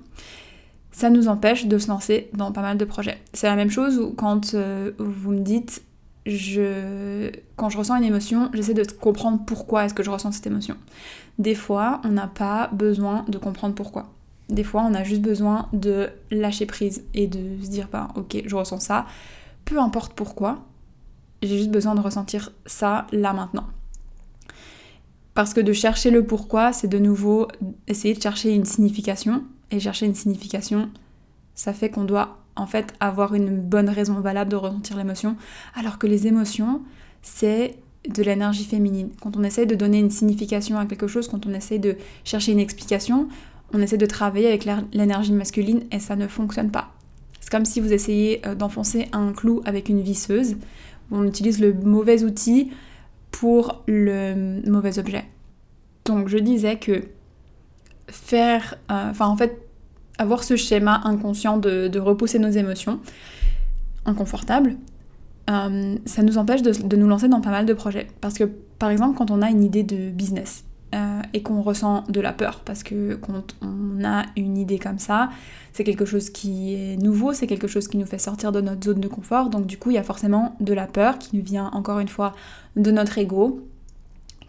ça 0.92 1.10
nous 1.10 1.28
empêche 1.28 1.66
de 1.66 1.78
se 1.78 1.88
lancer 1.88 2.30
dans 2.34 2.52
pas 2.52 2.62
mal 2.62 2.78
de 2.78 2.86
projets. 2.86 3.18
C'est 3.34 3.48
la 3.48 3.56
même 3.56 3.72
chose 3.72 4.14
quand 4.18 4.54
euh, 4.54 4.92
vous 5.00 5.32
me 5.32 5.40
dites 5.40 5.84
je, 6.26 7.32
quand 7.56 7.70
je 7.70 7.78
ressens 7.78 7.96
une 7.96 8.04
émotion, 8.04 8.50
j'essaie 8.54 8.74
de 8.74 8.84
comprendre 8.92 9.40
pourquoi 9.46 9.86
est-ce 9.86 9.94
que 9.94 10.04
je 10.04 10.12
ressens 10.12 10.34
cette 10.34 10.48
émotion. 10.48 10.76
Des 11.40 11.56
fois, 11.56 12.02
on 12.04 12.10
n'a 12.10 12.28
pas 12.28 12.70
besoin 12.74 13.26
de 13.28 13.38
comprendre 13.38 13.74
pourquoi. 13.74 14.10
Des 14.50 14.64
fois, 14.64 14.84
on 14.84 14.94
a 14.94 15.04
juste 15.04 15.22
besoin 15.22 15.68
de 15.74 16.10
lâcher 16.30 16.66
prise 16.66 17.04
et 17.14 17.28
de 17.28 17.64
se 17.64 17.70
dire, 17.70 17.88
bah, 17.92 18.10
ok, 18.16 18.44
je 18.46 18.56
ressens 18.56 18.82
ça, 18.82 19.06
peu 19.72 19.80
importe 19.80 20.14
pourquoi, 20.14 20.66
j'ai 21.42 21.58
juste 21.58 21.72
besoin 21.72 21.96
de 21.96 22.02
ressentir 22.02 22.52
ça 22.66 23.08
là 23.14 23.32
maintenant. 23.32 23.68
Parce 25.34 25.54
que 25.54 25.62
de 25.62 25.72
chercher 25.72 26.12
le 26.12 26.26
pourquoi, 26.26 26.74
c'est 26.74 26.90
de 26.90 27.00
nouveau 27.00 27.48
essayer 27.88 28.14
de 28.14 28.22
chercher 28.22 28.54
une 28.54 28.66
signification. 28.66 29.44
Et 29.72 29.80
chercher 29.80 30.06
une 30.06 30.16
signification, 30.16 30.90
ça 31.56 31.72
fait 31.72 31.90
qu'on 31.90 32.04
doit 32.04 32.40
en 32.58 32.66
fait 32.66 32.94
avoir 33.00 33.34
une 33.34 33.62
bonne 33.62 33.88
raison 33.88 34.20
valable 34.20 34.52
de 34.52 34.58
ressentir 34.58 34.98
l'émotion. 34.98 35.38
Alors 35.74 35.98
que 35.98 36.06
les 36.06 36.28
émotions, 36.28 36.82
c'est 37.22 37.78
de 38.10 38.24
l'énergie 38.24 38.66
féminine. 38.66 39.12
Quand 39.22 39.38
on 39.38 39.44
essaie 39.44 39.66
de 39.66 39.76
donner 39.76 40.00
une 40.00 40.12
signification 40.12 40.78
à 40.78 40.86
quelque 40.86 41.08
chose, 41.08 41.30
quand 41.30 41.46
on 41.46 41.54
essaie 41.54 41.80
de 41.80 41.96
chercher 42.26 42.52
une 42.52 42.60
explication, 42.60 43.30
on 43.74 43.80
essaie 43.80 43.98
de 43.98 44.06
travailler 44.06 44.48
avec 44.48 44.68
l'énergie 44.92 45.32
masculine 45.32 45.84
et 45.92 46.00
ça 46.00 46.18
ne 46.18 46.28
fonctionne 46.28 46.72
pas. 46.72 46.92
C'est 47.52 47.58
comme 47.58 47.66
si 47.66 47.82
vous 47.82 47.92
essayez 47.92 48.42
euh, 48.48 48.56
d'enfoncer 48.56 49.10
un 49.12 49.34
clou 49.34 49.62
avec 49.66 49.90
une 49.90 50.00
visseuse. 50.00 50.56
On 51.12 51.26
utilise 51.26 51.60
le 51.60 51.74
mauvais 51.74 52.24
outil 52.24 52.72
pour 53.30 53.84
le 53.88 54.62
mauvais 54.70 55.00
objet. 55.00 55.26
Donc 56.06 56.30
je 56.30 56.38
disais 56.38 56.78
que 56.78 57.04
faire, 58.08 58.76
euh, 58.90 59.10
enfin 59.10 59.28
en 59.28 59.36
fait, 59.36 59.68
avoir 60.18 60.46
ce 60.46 60.56
schéma 60.56 61.02
inconscient 61.04 61.58
de, 61.58 62.00
repousser 62.00 62.40
nos 62.40 62.52
émotions 62.52 63.02
inconfortables, 64.06 64.78
euh, 65.50 65.98
ça 66.06 66.24
nous 66.24 66.38
empêche 66.38 66.62
de, 66.62 66.72
de, 66.72 66.96
nous 66.96 67.08
lancer 67.10 67.28
dans 67.28 67.42
pas 67.42 67.52
mal 67.52 67.66
de 67.66 67.74
projets. 67.74 68.08
Parce 68.22 68.36
que 68.36 68.46
par 68.80 68.92
exemple, 68.92 69.18
quand 69.18 69.30
on 69.30 69.42
a 69.42 69.50
une 69.50 69.66
idée 69.66 69.84
de 69.84 70.10
business, 70.10 70.64
euh, 70.94 71.22
et 71.34 71.42
qu'on 71.42 71.62
ressent 71.62 72.04
de 72.10 72.20
la 72.20 72.34
peur 72.34 72.62
parce 72.66 72.84
que 72.84 73.16
quand 73.16 73.56
on 73.62 74.04
a 74.04 74.26
une 74.36 74.58
idée 74.58 74.78
comme 74.78 75.00
ça, 75.00 75.30
c'est 75.72 75.86
quelque 75.86 76.04
chose 76.04 76.30
qui 76.30 76.76
est 76.76 76.98
nouveau, 76.98 77.32
c'est 77.32 77.48
quelque 77.48 77.68
chose 77.68 77.88
qui 77.88 77.98
nous 77.98 78.06
fait 78.06 78.18
sortir 78.18 78.52
de 78.52 78.60
notre 78.60 78.84
zone 78.84 79.00
de 79.00 79.08
confort, 79.08 79.50
donc 79.50 79.66
du 79.66 79.78
coup 79.78 79.92
il 79.92 79.94
y 79.94 79.98
a 80.00 80.04
forcément 80.04 80.56
de 80.60 80.74
la 80.74 80.88
peur 80.88 81.18
qui 81.18 81.38
nous 81.38 81.44
vient 81.44 81.70
encore 81.74 82.00
une 82.00 82.10
fois 82.10 82.34
de 82.76 82.92
notre 82.92 83.18
ego 83.18 83.62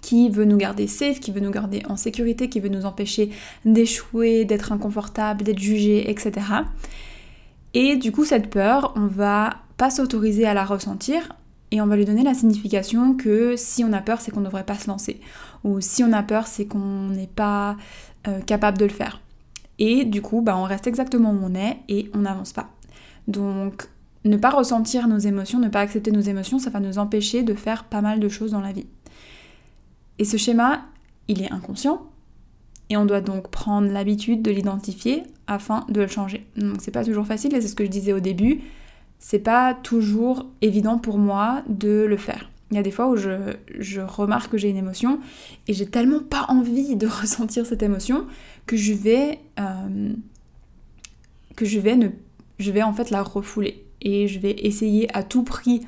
qui 0.00 0.30
veut 0.30 0.44
nous 0.44 0.56
garder 0.56 0.88
safe, 0.88 1.20
qui 1.20 1.30
veut 1.30 1.40
nous 1.40 1.52
garder 1.52 1.82
en 1.88 1.96
sécurité, 1.96 2.48
qui 2.48 2.58
veut 2.58 2.68
nous 2.68 2.86
empêcher 2.86 3.30
d'échouer, 3.64 4.44
d'être 4.44 4.72
inconfortable, 4.72 5.44
d'être 5.44 5.60
jugé, 5.60 6.10
etc. 6.10 6.32
Et 7.72 7.96
du 7.96 8.10
coup 8.10 8.24
cette 8.24 8.50
peur, 8.50 8.92
on 8.96 9.06
va 9.06 9.58
pas 9.76 9.90
s'autoriser 9.90 10.44
à 10.44 10.54
la 10.54 10.64
ressentir, 10.64 11.28
et 11.72 11.80
on 11.80 11.86
va 11.86 11.96
lui 11.96 12.04
donner 12.04 12.22
la 12.22 12.34
signification 12.34 13.14
que 13.14 13.56
si 13.56 13.82
on 13.82 13.92
a 13.94 14.02
peur, 14.02 14.20
c'est 14.20 14.30
qu'on 14.30 14.40
ne 14.40 14.44
devrait 14.44 14.64
pas 14.64 14.74
se 14.74 14.88
lancer. 14.88 15.20
Ou 15.64 15.80
si 15.80 16.04
on 16.04 16.12
a 16.12 16.22
peur, 16.22 16.46
c'est 16.46 16.66
qu'on 16.66 17.08
n'est 17.08 17.26
pas 17.26 17.78
euh, 18.28 18.40
capable 18.42 18.76
de 18.76 18.84
le 18.84 18.90
faire. 18.90 19.22
Et 19.78 20.04
du 20.04 20.20
coup, 20.20 20.42
bah, 20.42 20.56
on 20.56 20.64
reste 20.64 20.86
exactement 20.86 21.30
où 21.30 21.40
on 21.42 21.54
est 21.54 21.78
et 21.88 22.10
on 22.12 22.18
n'avance 22.18 22.52
pas. 22.52 22.68
Donc, 23.26 23.88
ne 24.26 24.36
pas 24.36 24.50
ressentir 24.50 25.08
nos 25.08 25.18
émotions, 25.18 25.58
ne 25.58 25.68
pas 25.68 25.80
accepter 25.80 26.12
nos 26.12 26.20
émotions, 26.20 26.58
ça 26.58 26.68
va 26.68 26.78
nous 26.78 26.98
empêcher 26.98 27.42
de 27.42 27.54
faire 27.54 27.84
pas 27.84 28.02
mal 28.02 28.20
de 28.20 28.28
choses 28.28 28.50
dans 28.50 28.60
la 28.60 28.72
vie. 28.72 28.86
Et 30.18 30.26
ce 30.26 30.36
schéma, 30.36 30.82
il 31.26 31.40
est 31.40 31.50
inconscient. 31.50 32.02
Et 32.90 32.98
on 32.98 33.06
doit 33.06 33.22
donc 33.22 33.48
prendre 33.48 33.90
l'habitude 33.90 34.42
de 34.42 34.50
l'identifier 34.50 35.22
afin 35.46 35.86
de 35.88 36.02
le 36.02 36.06
changer. 36.06 36.46
Donc 36.54 36.76
c'est 36.80 36.90
pas 36.90 37.04
toujours 37.04 37.26
facile, 37.26 37.54
et 37.54 37.62
c'est 37.62 37.68
ce 37.68 37.74
que 37.74 37.84
je 37.84 37.90
disais 37.90 38.12
au 38.12 38.20
début 38.20 38.60
c'est 39.22 39.38
pas 39.38 39.72
toujours 39.72 40.46
évident 40.62 40.98
pour 40.98 41.16
moi 41.16 41.62
de 41.68 42.04
le 42.08 42.16
faire. 42.16 42.50
Il 42.72 42.76
y 42.76 42.78
a 42.78 42.82
des 42.82 42.90
fois 42.90 43.08
où 43.08 43.16
je, 43.16 44.00
remarque 44.00 44.50
que 44.50 44.58
j'ai 44.58 44.68
une 44.68 44.76
émotion 44.76 45.20
et 45.68 45.72
j'ai 45.74 45.86
tellement 45.86 46.18
pas 46.18 46.46
envie 46.48 46.96
de 46.96 47.06
ressentir 47.20 47.64
cette 47.64 47.84
émotion 47.84 48.26
que 48.66 48.76
je 48.76 48.92
vais 48.92 49.38
euh, 49.60 50.12
que 51.54 51.64
je 51.64 51.78
vais 51.78 51.94
ne 51.94 52.08
je 52.58 52.72
vais 52.72 52.82
en 52.82 52.92
fait 52.92 53.10
la 53.10 53.22
refouler 53.22 53.84
et 54.00 54.26
je 54.26 54.40
vais 54.40 54.56
essayer 54.58 55.14
à 55.16 55.22
tout 55.22 55.44
prix 55.44 55.82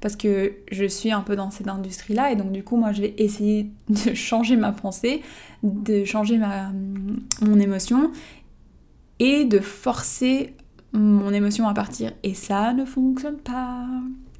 parce 0.00 0.16
que 0.16 0.54
je 0.72 0.84
suis 0.84 1.12
un 1.12 1.20
peu 1.20 1.36
dans 1.36 1.52
cette 1.52 1.68
industrie 1.68 2.14
là 2.14 2.32
et 2.32 2.36
donc 2.36 2.50
du 2.50 2.64
coup 2.64 2.76
moi 2.76 2.90
je 2.92 3.02
vais 3.02 3.14
essayer 3.18 3.70
de 3.88 4.12
changer 4.14 4.56
ma 4.56 4.72
pensée, 4.72 5.22
de 5.62 6.04
changer 6.04 6.36
ma 6.36 6.72
mon 7.42 7.60
émotion 7.60 8.10
et 9.20 9.44
de 9.44 9.60
forcer 9.60 10.54
mon 10.92 11.32
émotion 11.32 11.68
à 11.68 11.74
partir. 11.74 12.12
Et 12.22 12.34
ça 12.34 12.72
ne 12.72 12.84
fonctionne 12.84 13.38
pas. 13.38 13.86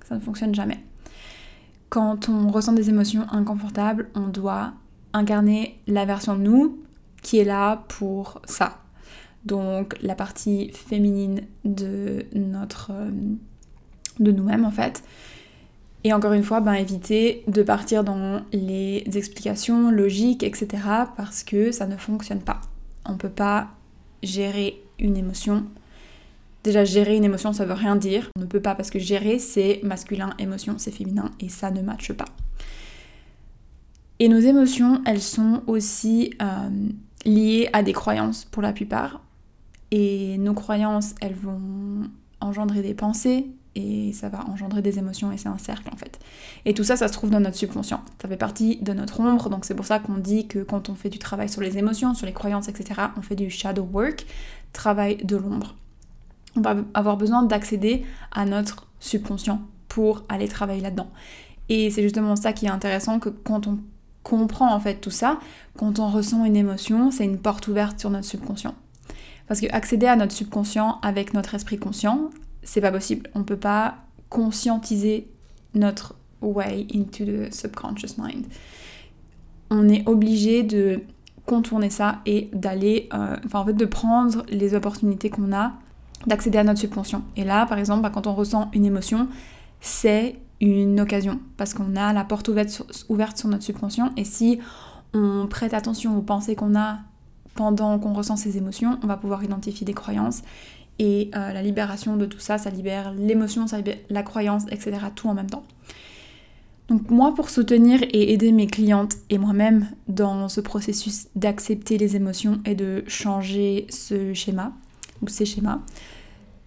Ça 0.07 0.15
ne 0.17 0.21
fonctionne 0.21 0.55
jamais. 0.55 0.85
Quand 1.89 2.29
on 2.29 2.49
ressent 2.49 2.73
des 2.73 2.89
émotions 2.89 3.27
inconfortables, 3.31 4.09
on 4.15 4.29
doit 4.29 4.73
incarner 5.13 5.81
la 5.87 6.05
version 6.05 6.37
de 6.37 6.43
nous 6.43 6.83
qui 7.23 7.39
est 7.39 7.45
là 7.45 7.85
pour 7.89 8.41
ça. 8.45 8.79
Donc 9.45 9.97
la 10.03 10.15
partie 10.15 10.71
féminine 10.73 11.43
de 11.65 12.25
notre 12.35 12.93
de 14.21 14.33
nous-mêmes 14.33 14.65
en 14.65 14.71
fait. 14.71 15.03
Et 16.05 16.13
encore 16.13 16.33
une 16.33 16.43
fois, 16.43 16.61
ben, 16.61 16.73
éviter 16.73 17.45
de 17.47 17.63
partir 17.63 18.03
dans 18.03 18.43
les 18.53 19.05
explications 19.15 19.91
logiques, 19.91 20.43
etc. 20.43 20.69
parce 21.17 21.45
que 21.45 21.71
ça 21.71 21.87
ne 21.87 21.97
fonctionne 21.97 22.41
pas. 22.41 22.61
On 23.07 23.17
peut 23.17 23.29
pas 23.29 23.69
gérer 24.23 24.83
une 24.99 25.17
émotion 25.17 25.65
Déjà, 26.65 26.85
gérer 26.85 27.17
une 27.17 27.25
émotion, 27.25 27.53
ça 27.53 27.65
veut 27.65 27.73
rien 27.73 27.97
dire. 27.97 28.31
On 28.37 28.43
ne 28.43 28.47
peut 28.47 28.61
pas 28.61 28.75
parce 28.75 28.91
que 28.91 28.99
gérer, 28.99 29.39
c'est 29.39 29.81
masculin, 29.83 30.35
émotion, 30.39 30.75
c'est 30.79 30.93
féminin 30.93 31.31
et 31.41 31.49
ça 31.49 31.71
ne 31.71 31.83
matche 31.83 32.13
pas. 32.13 32.27
Et 34.21 34.29
nos 34.29 34.39
émotions, 34.39 35.03
elles 35.05 35.21
sont 35.21 35.63
aussi 35.67 36.35
euh, 36.41 36.71
liées 37.25 37.69
à 37.73 37.83
des 37.83 37.93
croyances 37.93 38.45
pour 38.45 38.63
la 38.63 38.73
plupart. 38.73 39.21
Et 39.91 40.39
nos 40.39 40.55
croyances, 40.55 41.15
elles 41.21 41.35
vont 41.35 42.09
engendrer 42.41 42.83
des 42.83 42.95
pensées 42.95 43.47
et 43.75 44.13
ça 44.13 44.29
va 44.29 44.45
engendrer 44.49 44.83
des 44.83 44.99
émotions 44.99 45.33
et 45.33 45.39
c'est 45.39 45.49
un 45.49 45.59
cercle 45.59 45.89
en 45.93 45.97
fait. 45.97 46.21
Et 46.65 46.75
tout 46.75 46.85
ça, 46.85 46.97
ça 46.97 47.09
se 47.09 47.13
trouve 47.13 47.31
dans 47.31 47.41
notre 47.41 47.57
subconscient. 47.57 48.03
Ça 48.21 48.29
fait 48.29 48.37
partie 48.37 48.77
de 48.77 48.93
notre 48.93 49.19
ombre, 49.19 49.51
donc 49.51 49.65
c'est 49.65 49.75
pour 49.75 49.87
ça 49.87 49.99
qu'on 49.99 50.19
dit 50.19 50.47
que 50.47 50.61
quand 50.61 50.89
on 50.89 50.95
fait 50.95 51.09
du 51.09 51.19
travail 51.19 51.49
sur 51.49 51.61
les 51.61 51.79
émotions, 51.79 52.15
sur 52.15 52.27
les 52.27 52.33
croyances, 52.33 52.69
etc., 52.69 53.01
on 53.17 53.23
fait 53.23 53.37
du 53.37 53.51
shadow 53.51 53.89
work, 53.93 54.27
travail 54.73 55.17
de 55.17 55.37
l'ombre 55.37 55.75
on 56.57 56.61
va 56.61 56.77
avoir 56.95 57.17
besoin 57.17 57.43
d'accéder 57.43 58.05
à 58.31 58.45
notre 58.45 58.87
subconscient 59.01 59.61
pour 59.89 60.25
aller 60.29 60.49
travailler 60.49 60.81
là-dedans. 60.81 61.11
Et 61.69 61.91
c'est 61.91 62.03
justement 62.03 62.37
ça 62.37 62.53
qui 62.53 62.67
est 62.67 62.71
intéressant, 62.71 63.19
que 63.19 63.29
quand 63.29 63.67
on 63.67 63.79
comprend 64.23 64.75
en 64.75 64.81
fait 64.81 64.97
tout 64.97 65.11
ça, 65.11 65.41
quand 65.77 65.99
on 65.99 66.11
ressent 66.11 66.45
une 66.45 66.57
émotion, 66.57 67.11
c'est 67.11 67.25
une 67.25 67.39
porte 67.39 67.69
ouverte 67.69 67.99
sur 67.99 68.11
notre 68.11 68.27
subconscient. 68.27 68.75
Parce 69.49 69.61
que 69.61 69.67
accéder 69.73 70.07
à 70.07 70.17
notre 70.17 70.33
subconscient 70.33 70.99
avec 71.03 71.35
notre 71.35 71.55
esprit 71.55 71.79
conscient, 71.79 72.31
c'est 72.63 72.81
pas 72.81 72.93
possible. 72.93 73.29
On 73.35 73.43
peut 73.43 73.57
pas 73.57 73.97
conscientiser 74.29 75.29
notre 75.75 76.15
way 76.41 76.87
into 76.95 77.25
the 77.25 77.53
subconscious 77.53 78.17
mind. 78.19 78.47
On 79.71 79.89
est 79.89 80.07
obligé 80.09 80.63
de 80.63 81.01
contourner 81.47 81.91
ça 81.91 82.21
et 82.25 82.51
d'aller, 82.53 83.09
euh, 83.15 83.37
enfin 83.45 83.61
en 83.61 83.67
fait 83.67 83.73
de 83.73 83.85
prendre 83.85 84.45
les 84.49 84.75
opportunités 84.75 85.29
qu'on 85.29 85.53
a 85.53 85.73
d'accéder 86.27 86.59
à 86.59 86.65
notre 86.65 86.81
subconscient. 86.81 87.23
Et 87.37 87.45
là, 87.45 87.67
par 87.67 87.79
exemple, 87.79 88.03
bah, 88.03 88.11
quand 88.11 88.27
on 88.27 88.35
ressent 88.35 88.71
une 88.73 88.85
émotion, 88.85 89.29
c'est 89.81 90.37
une 90.61 91.01
occasion 91.01 91.41
parce 91.57 91.75
qu'on 91.75 91.97
a 91.97 92.13
la 92.13 92.25
porte 92.25 92.49
ouverte 92.49 92.69
sur, 92.69 93.49
notre 93.49 93.65
subconscient 93.65 94.13
et 94.17 94.25
si 94.25 94.61
on 95.13 95.47
prête 95.49 95.75
attention 95.75 96.17
aux 96.17 96.23
pensées 96.23 96.55
qu'on 96.55 96.77
a 96.77 97.01
pendant 97.55 97.99
qu'on 97.99 98.13
ressent 98.13 98.37
ces 98.37 98.57
émotions, 98.57 98.99
on 99.03 99.07
va 99.07 99.17
pouvoir 99.17 99.43
identifier 99.43 99.85
des 99.85 99.93
croyances 99.93 100.43
et 100.99 101.31
euh, 101.35 101.53
la 101.53 101.63
libération 101.63 102.17
de 102.17 102.27
tout 102.27 102.39
ça, 102.39 102.59
ça 102.59 102.71
libère 102.71 103.13
l'émotion, 103.13 103.67
ça 103.67 103.79
libère 103.79 103.97
la 104.09 104.23
croyance, 104.23 104.65
etc. 104.71 104.99
tout 105.15 105.29
en 105.29 105.35
même 105.35 105.51
temps. 105.51 105.65
Donc 106.89 107.11
moi, 107.11 107.35
pour 107.35 107.51
soutenir 107.51 108.03
et 108.03 108.33
aider 108.33 108.53
mes 108.53 108.67
clientes 108.67 109.15
et 109.31 109.39
moi-même 109.39 109.89
dans 110.09 110.49
ce 110.49 110.61
processus 110.61 111.29
d'accepter 111.35 111.99
les 111.99 112.17
émotions 112.17 112.61
et 112.65 112.75
de 112.75 113.03
changer 113.07 113.87
ce 113.89 114.35
schéma, 114.35 114.73
ou 115.23 115.29
ces 115.29 115.45
schémas, 115.45 115.81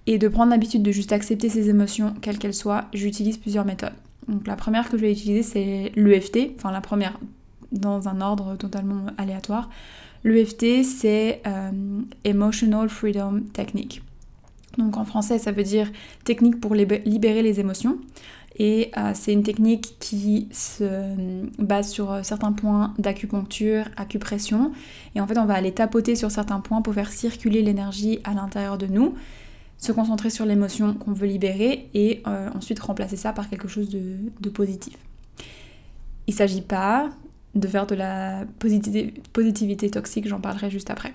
et 0.08 0.18
de 0.18 0.28
prendre 0.28 0.52
l'habitude 0.52 0.84
de 0.84 0.92
juste 0.92 1.12
accepter 1.12 1.50
ces 1.50 1.70
émotions, 1.70 2.14
quelles 2.22 2.38
qu'elles 2.38 2.54
soient, 2.54 2.86
j'utilise 2.94 3.38
plusieurs 3.38 3.66
méthodes. 3.66 3.94
Donc 4.28 4.48
la 4.48 4.56
première 4.56 4.90
que 4.90 4.98
je 4.98 5.02
vais 5.04 5.12
utiliser, 5.12 5.44
c'est 5.44 5.92
l'EFT, 5.96 6.56
enfin 6.58 6.72
la 6.72 6.82
première 6.82 7.20
dans 7.72 8.08
un 8.08 8.22
ordre 8.22 8.56
totalement 8.56 9.08
aléatoire. 9.18 9.70
L'EFT, 10.24 10.84
c'est 10.84 11.42
euh, 11.46 12.02
Emotional 12.24 12.90
Freedom 12.90 13.42
Technique. 13.54 14.02
Donc 14.78 14.98
en 14.98 15.06
français, 15.06 15.40
ça 15.40 15.52
veut 15.52 15.64
dire 15.64 15.92
technique 16.24 16.60
pour 16.60 16.76
libérer 16.76 17.42
les 17.42 17.60
émotions. 17.60 17.98
Et 18.58 18.92
euh, 18.98 19.12
c'est 19.14 19.34
une 19.34 19.44
technique 19.44 19.96
qui 20.00 20.48
se 20.52 21.06
base 21.62 21.90
sur 21.90 22.12
euh, 22.12 22.24
certains 22.24 22.54
points 22.54 22.94
d'acupuncture, 22.98 23.86
acupression. 23.98 24.72
Et 25.14 25.22
en 25.22 25.28
fait, 25.28 25.38
on 25.38 25.46
va 25.46 25.56
aller 25.56 25.74
tapoter 25.74 26.16
sur 26.16 26.32
certains 26.32 26.62
points 26.62 26.82
pour 26.82 26.94
faire 26.94 27.12
circuler 27.12 27.62
l'énergie 27.62 28.20
à 28.24 28.34
l'intérieur 28.34 28.78
de 28.78 28.88
nous, 28.88 29.16
se 29.78 29.92
concentrer 29.92 30.30
sur 30.30 30.46
l'émotion 30.46 30.94
qu'on 30.94 31.12
veut 31.12 31.28
libérer 31.28 31.90
et 31.94 32.24
euh, 32.28 32.50
ensuite 32.56 32.80
remplacer 32.80 33.18
ça 33.18 33.34
par 33.34 33.50
quelque 33.50 33.68
chose 33.68 33.90
de, 33.90 34.50
positif. 34.50 34.96
Il 36.28 36.32
ne 36.32 36.38
s'agit 36.38 36.62
pas 36.62 37.10
de 37.56 37.68
faire 37.68 37.86
de 37.88 37.96
la 37.96 38.46
positivité 39.34 39.90
toxique, 39.90 40.28
j'en 40.28 40.40
parlerai 40.40 40.70
juste 40.70 40.90
après. 40.90 41.14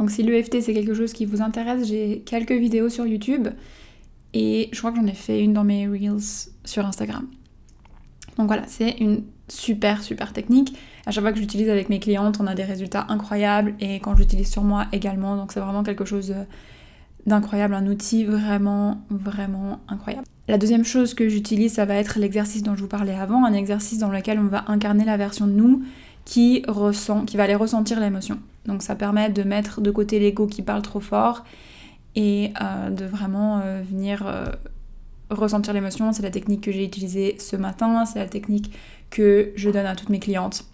Donc 0.00 0.10
si 0.10 0.22
l'EFT 0.22 0.62
c'est 0.62 0.72
quelque 0.72 0.94
chose 0.94 1.12
qui 1.12 1.26
vous 1.26 1.42
intéresse, 1.42 1.86
j'ai 1.86 2.22
quelques 2.24 2.52
vidéos 2.52 2.88
sur 2.88 3.06
YouTube 3.06 3.48
et 4.32 4.70
je 4.72 4.78
crois 4.78 4.92
que 4.92 4.96
j'en 4.96 5.06
ai 5.06 5.12
fait 5.12 5.44
une 5.44 5.52
dans 5.52 5.62
mes 5.62 5.86
Reels 5.86 6.48
sur 6.64 6.86
Instagram. 6.86 7.26
Donc 8.38 8.46
voilà, 8.46 8.62
c'est 8.66 8.92
une 8.92 9.24
super 9.48 10.02
super 10.02 10.32
technique. 10.32 10.74
À 11.04 11.10
chaque 11.10 11.22
fois 11.22 11.32
que 11.32 11.38
j'utilise 11.38 11.68
avec 11.68 11.90
mes 11.90 12.00
clientes, 12.00 12.38
on 12.40 12.46
a 12.46 12.54
des 12.54 12.64
résultats 12.64 13.04
incroyables 13.10 13.74
et 13.78 13.96
quand 13.96 14.16
j'utilise 14.16 14.50
sur 14.50 14.64
moi 14.64 14.86
également. 14.92 15.36
Donc 15.36 15.52
c'est 15.52 15.60
vraiment 15.60 15.82
quelque 15.82 16.06
chose 16.06 16.34
d'incroyable, 17.26 17.74
un 17.74 17.86
outil 17.86 18.24
vraiment 18.24 19.02
vraiment 19.10 19.80
incroyable. 19.86 20.24
La 20.48 20.56
deuxième 20.56 20.84
chose 20.84 21.12
que 21.12 21.28
j'utilise, 21.28 21.74
ça 21.74 21.84
va 21.84 21.96
être 21.96 22.18
l'exercice 22.18 22.62
dont 22.62 22.74
je 22.74 22.80
vous 22.80 22.88
parlais 22.88 23.14
avant, 23.14 23.44
un 23.44 23.52
exercice 23.52 23.98
dans 23.98 24.08
lequel 24.08 24.38
on 24.38 24.46
va 24.46 24.64
incarner 24.68 25.04
la 25.04 25.18
version 25.18 25.46
de 25.46 25.52
nous 25.52 25.82
qui 26.30 26.62
ressent, 26.68 27.24
qui 27.24 27.36
va 27.36 27.42
aller 27.42 27.56
ressentir 27.56 27.98
l'émotion. 27.98 28.38
Donc 28.64 28.84
ça 28.84 28.94
permet 28.94 29.30
de 29.30 29.42
mettre 29.42 29.80
de 29.80 29.90
côté 29.90 30.20
l'ego 30.20 30.46
qui 30.46 30.62
parle 30.62 30.80
trop 30.80 31.00
fort 31.00 31.42
et 32.14 32.52
euh, 32.62 32.88
de 32.88 33.04
vraiment 33.04 33.58
euh, 33.58 33.82
venir 33.82 34.24
euh, 34.24 34.46
ressentir 35.28 35.74
l'émotion. 35.74 36.12
C'est 36.12 36.22
la 36.22 36.30
technique 36.30 36.60
que 36.60 36.70
j'ai 36.70 36.84
utilisée 36.84 37.34
ce 37.40 37.56
matin, 37.56 38.04
c'est 38.06 38.20
la 38.20 38.28
technique 38.28 38.70
que 39.10 39.50
je 39.56 39.70
donne 39.70 39.86
à 39.86 39.96
toutes 39.96 40.08
mes 40.08 40.20
clientes. 40.20 40.66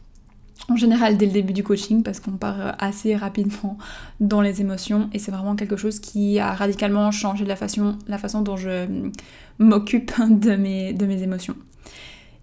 En 0.69 0.77
général 0.77 1.17
dès 1.17 1.25
le 1.25 1.33
début 1.33 1.55
du 1.55 1.63
coaching 1.63 2.03
parce 2.03 2.21
qu'on 2.21 2.33
part 2.33 2.77
assez 2.79 3.17
rapidement 3.17 3.79
dans 4.21 4.43
les 4.43 4.61
émotions 4.61 5.09
et 5.15 5.19
c'est 5.19 5.31
vraiment 5.31 5.57
quelque 5.57 5.79
chose 5.79 6.01
qui 6.01 6.39
a 6.39 6.53
radicalement 6.53 7.11
changé 7.13 7.47
la 7.47 7.57
façon, 7.57 7.97
la 8.09 8.19
façon 8.19 8.43
dont 8.43 8.59
je 8.59 9.11
m'occupe 9.59 10.13
de 10.29 10.55
mes, 10.55 10.93
de 10.93 11.07
mes 11.07 11.23
émotions. 11.23 11.57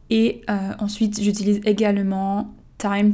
Et 0.09 0.41
ensuite 0.79 1.21
j'utilise 1.21 1.61
également 1.63 2.53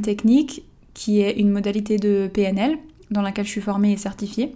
Technique 0.02 0.64
qui 0.94 1.20
est 1.20 1.32
une 1.38 1.50
modalité 1.50 1.96
de 1.96 2.28
PNL 2.32 2.76
dans 3.10 3.22
laquelle 3.22 3.44
je 3.44 3.50
suis 3.50 3.60
formée 3.60 3.92
et 3.92 3.96
certifiée. 3.96 4.54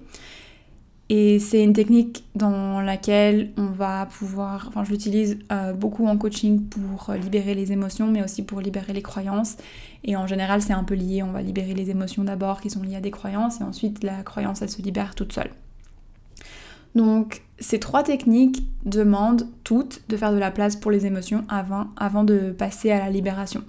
Et 1.11 1.39
c'est 1.39 1.63
une 1.63 1.75
technique 1.75 2.25
dans 2.35 2.81
laquelle 2.81 3.53
on 3.57 3.67
va 3.67 4.07
pouvoir, 4.07 4.67
enfin 4.69 4.85
je 4.85 4.91
l'utilise 4.91 5.39
euh, 5.53 5.73
beaucoup 5.73 6.07
en 6.07 6.17
coaching 6.17 6.63
pour 6.63 7.13
libérer 7.13 7.55
les 7.55 7.73
émotions, 7.73 8.07
mais 8.07 8.25
aussi 8.25 8.43
pour 8.43 8.61
libérer 8.61 8.93
les 8.93 9.03
croyances. 9.03 9.57
Et 10.03 10.17
en 10.17 10.27
général, 10.27 10.63
c'est 10.63 10.73
un 10.73 10.83
peu 10.83 10.95
lié, 10.95 11.23
on 11.23 11.31
va 11.31 11.43
libérer 11.43 11.75
les 11.75 11.91
émotions 11.91 12.25
d'abord 12.25 12.61
qui 12.61 12.71
sont 12.71 12.83
liées 12.83 12.97
à 12.97 13.01
des 13.01 13.11
croyances, 13.11 13.61
et 13.61 13.65
ensuite 13.65 14.03
la 14.03 14.23
croyance, 14.23 14.63
elle 14.63 14.71
se 14.71 14.81
libère 14.81 15.15
toute 15.15 15.33
seule. 15.33 15.51
Donc 16.95 17.43
ces 17.59 17.79
trois 17.79 18.03
techniques 18.03 18.65
demandent 18.85 19.47
toutes 19.63 20.03
de 20.09 20.17
faire 20.17 20.33
de 20.33 20.39
la 20.39 20.51
place 20.51 20.75
pour 20.77 20.91
les 20.91 21.07
émotions 21.07 21.45
avant, 21.49 21.87
avant 21.97 22.25
de 22.25 22.51
passer 22.51 22.91
à 22.91 22.99
la 22.99 23.11
libération. 23.11 23.63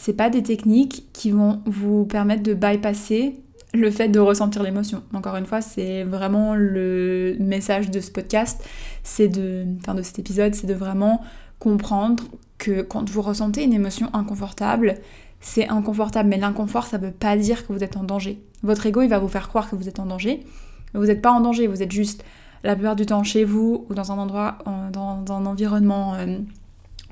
C'est 0.00 0.14
pas 0.14 0.30
des 0.30 0.42
techniques 0.42 1.04
qui 1.12 1.30
vont 1.30 1.60
vous 1.66 2.06
permettre 2.06 2.42
de 2.42 2.54
bypasser 2.54 3.38
le 3.74 3.90
fait 3.90 4.08
de 4.08 4.18
ressentir 4.18 4.62
l'émotion. 4.62 5.02
Encore 5.12 5.36
une 5.36 5.44
fois, 5.44 5.60
c'est 5.60 6.04
vraiment 6.04 6.54
le 6.54 7.36
message 7.38 7.90
de 7.90 8.00
ce 8.00 8.10
podcast, 8.10 8.66
c'est 9.02 9.28
de, 9.28 9.66
enfin 9.78 9.94
de 9.94 10.00
cet 10.00 10.18
épisode, 10.18 10.54
c'est 10.54 10.66
de 10.66 10.72
vraiment 10.72 11.20
comprendre 11.58 12.24
que 12.56 12.80
quand 12.80 13.10
vous 13.10 13.20
ressentez 13.20 13.62
une 13.62 13.74
émotion 13.74 14.08
inconfortable, 14.14 14.94
c'est 15.38 15.68
inconfortable, 15.68 16.30
mais 16.30 16.38
l'inconfort, 16.38 16.86
ça 16.86 16.96
veut 16.96 17.10
pas 17.10 17.36
dire 17.36 17.66
que 17.66 17.74
vous 17.74 17.84
êtes 17.84 17.98
en 17.98 18.02
danger. 18.02 18.42
Votre 18.62 18.86
ego, 18.86 19.02
il 19.02 19.10
va 19.10 19.18
vous 19.18 19.28
faire 19.28 19.50
croire 19.50 19.68
que 19.68 19.76
vous 19.76 19.86
êtes 19.86 20.00
en 20.00 20.06
danger, 20.06 20.46
mais 20.94 21.00
vous 21.00 21.06
n'êtes 21.08 21.20
pas 21.20 21.30
en 21.30 21.42
danger, 21.42 21.66
vous 21.66 21.82
êtes 21.82 21.92
juste 21.92 22.24
la 22.64 22.74
plupart 22.74 22.96
du 22.96 23.04
temps 23.04 23.22
chez 23.22 23.44
vous 23.44 23.84
ou 23.90 23.94
dans 23.94 24.12
un 24.12 24.16
endroit, 24.16 24.56
dans, 24.92 25.24
un 25.28 25.44
environnement 25.44 26.14
euh, 26.14 26.38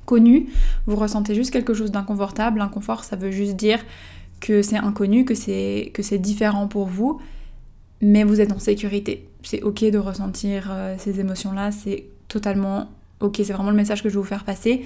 connu, 0.08 0.46
vous 0.86 0.96
ressentez 0.96 1.34
juste 1.34 1.52
quelque 1.52 1.74
chose 1.74 1.90
d'inconfortable. 1.90 2.58
L'inconfort, 2.58 3.04
ça 3.04 3.14
veut 3.14 3.30
juste 3.30 3.56
dire 3.56 3.78
que 4.40 4.62
c'est 4.62 4.78
inconnu, 4.78 5.26
que 5.26 5.34
c'est 5.34 6.18
différent 6.18 6.66
pour 6.66 6.86
vous, 6.86 7.20
mais 8.00 8.24
vous 8.24 8.40
êtes 8.40 8.52
en 8.52 8.58
sécurité. 8.58 9.28
C'est 9.42 9.62
ok 9.62 9.84
de 9.84 9.98
ressentir 9.98 10.68
euh, 10.70 10.96
ces 10.98 11.20
émotions-là, 11.20 11.72
c'est 11.72 12.06
totalement 12.28 12.88
ok. 13.20 13.36
C'est 13.44 13.52
vraiment 13.52 13.70
le 13.70 13.76
message 13.76 14.02
que 14.02 14.08
je 14.08 14.14
veux 14.14 14.20
vous 14.20 14.26
faire 14.26 14.44
passer. 14.44 14.84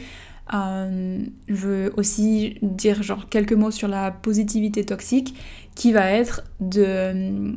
Euh, 0.55 1.25
je 1.47 1.55
veux 1.55 1.93
aussi 1.97 2.59
dire 2.63 3.03
genre 3.03 3.29
quelques 3.29 3.53
mots 3.53 3.71
sur 3.71 3.87
la 3.87 4.11
positivité 4.11 4.85
toxique, 4.85 5.35
qui 5.77 5.93
va 5.93 6.11
être 6.11 6.43
de 6.61 6.85
euh, 6.85 7.53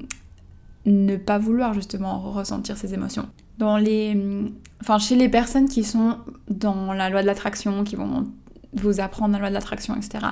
ne 0.85 1.15
pas 1.17 1.39
vouloir 1.39 1.73
justement 1.73 2.19
ressentir 2.19 2.77
ces 2.77 2.93
émotions. 2.93 3.27
Dans 3.57 3.77
les, 3.77 4.15
enfin 4.81 4.99
chez 4.99 5.15
les 5.15 5.29
personnes 5.29 5.67
qui 5.67 5.83
sont 5.83 6.17
dans 6.49 6.93
la 6.93 7.09
loi 7.09 7.21
de 7.21 7.27
l'attraction, 7.27 7.83
qui 7.83 7.95
vont 7.95 8.27
vous 8.73 8.99
apprendre 8.99 9.33
la 9.33 9.39
loi 9.39 9.49
de 9.49 9.53
l'attraction, 9.53 9.95
etc 9.95 10.27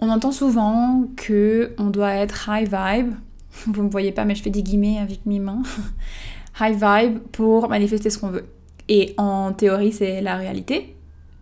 on 0.00 0.08
entend 0.08 0.32
souvent 0.32 1.04
que 1.16 1.74
on 1.78 1.90
doit 1.90 2.14
être 2.14 2.48
high 2.48 2.68
vibe. 2.68 3.14
Vous 3.66 3.82
me 3.82 3.90
voyez 3.90 4.12
pas, 4.12 4.24
mais 4.24 4.34
je 4.34 4.42
fais 4.42 4.50
des 4.50 4.62
guillemets 4.62 4.98
avec 4.98 5.26
mes 5.26 5.38
mains. 5.38 5.62
high 6.60 6.74
vibe 6.74 7.18
pour 7.32 7.68
manifester 7.68 8.10
ce 8.10 8.18
qu'on 8.18 8.28
veut. 8.28 8.46
Et 8.88 9.14
en 9.18 9.52
théorie, 9.52 9.92
c'est 9.92 10.20
la 10.20 10.36
réalité. 10.36 10.96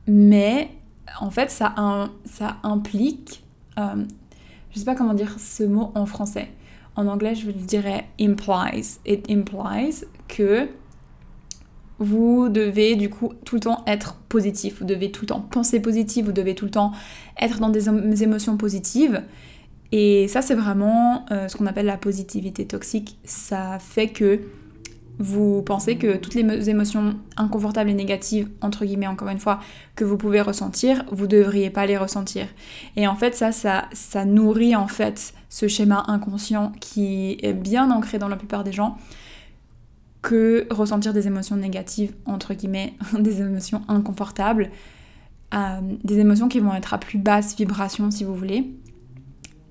Mais 0.06 0.70
en 1.20 1.30
fait, 1.30 1.50
ça, 1.50 1.74
ça 2.24 2.56
implique. 2.62 3.44
Euh, 3.78 4.04
je 4.70 4.78
sais 4.78 4.84
pas 4.84 4.94
comment 4.94 5.14
dire 5.14 5.36
ce 5.38 5.64
mot 5.64 5.92
en 5.94 6.06
français. 6.06 6.48
En 6.96 7.06
anglais, 7.06 7.34
je 7.34 7.50
dirais 7.50 8.06
implies. 8.20 8.98
It 9.06 9.30
implies 9.30 10.04
que 10.26 10.68
vous 11.98 12.48
devez 12.48 12.96
du 12.96 13.10
coup 13.10 13.32
tout 13.44 13.56
le 13.56 13.60
temps 13.60 13.82
être 13.86 14.16
positif, 14.28 14.78
vous 14.78 14.86
devez 14.86 15.10
tout 15.10 15.22
le 15.22 15.28
temps 15.28 15.40
penser 15.40 15.80
positif, 15.80 16.26
vous 16.26 16.32
devez 16.32 16.54
tout 16.54 16.64
le 16.64 16.70
temps 16.70 16.92
être 17.40 17.58
dans 17.58 17.70
des 17.70 18.22
émotions 18.22 18.56
positives. 18.56 19.22
Et 19.90 20.28
ça 20.28 20.42
c'est 20.42 20.54
vraiment 20.54 21.24
euh, 21.30 21.48
ce 21.48 21.56
qu'on 21.56 21.66
appelle 21.66 21.86
la 21.86 21.96
positivité 21.96 22.66
toxique. 22.66 23.18
Ça 23.24 23.78
fait 23.80 24.08
que 24.08 24.40
vous 25.18 25.62
pensez 25.62 25.96
que 25.96 26.16
toutes 26.16 26.34
les 26.34 26.70
émotions 26.70 27.16
inconfortables 27.36 27.90
et 27.90 27.94
négatives, 27.94 28.48
entre 28.60 28.84
guillemets 28.84 29.08
encore 29.08 29.28
une 29.28 29.40
fois, 29.40 29.58
que 29.96 30.04
vous 30.04 30.16
pouvez 30.16 30.40
ressentir, 30.40 31.04
vous 31.10 31.24
ne 31.24 31.30
devriez 31.30 31.70
pas 31.70 31.86
les 31.86 31.96
ressentir. 31.96 32.46
Et 32.96 33.08
en 33.08 33.16
fait 33.16 33.34
ça, 33.34 33.50
ça, 33.50 33.88
ça 33.92 34.24
nourrit 34.24 34.76
en 34.76 34.86
fait 34.86 35.34
ce 35.48 35.66
schéma 35.66 36.04
inconscient 36.06 36.72
qui 36.80 37.38
est 37.42 37.54
bien 37.54 37.90
ancré 37.90 38.18
dans 38.18 38.28
la 38.28 38.36
plupart 38.36 38.62
des 38.62 38.72
gens 38.72 38.96
que 40.28 40.66
ressentir 40.68 41.14
des 41.14 41.26
émotions 41.26 41.56
négatives, 41.56 42.12
entre 42.26 42.52
guillemets, 42.52 42.92
des 43.18 43.40
émotions 43.40 43.80
inconfortables, 43.88 44.68
euh, 45.54 45.80
des 46.04 46.18
émotions 46.18 46.48
qui 46.48 46.60
vont 46.60 46.74
être 46.74 46.92
à 46.92 46.98
plus 46.98 47.18
basse 47.18 47.56
vibration 47.56 48.10
si 48.10 48.24
vous 48.24 48.34
voulez, 48.34 48.70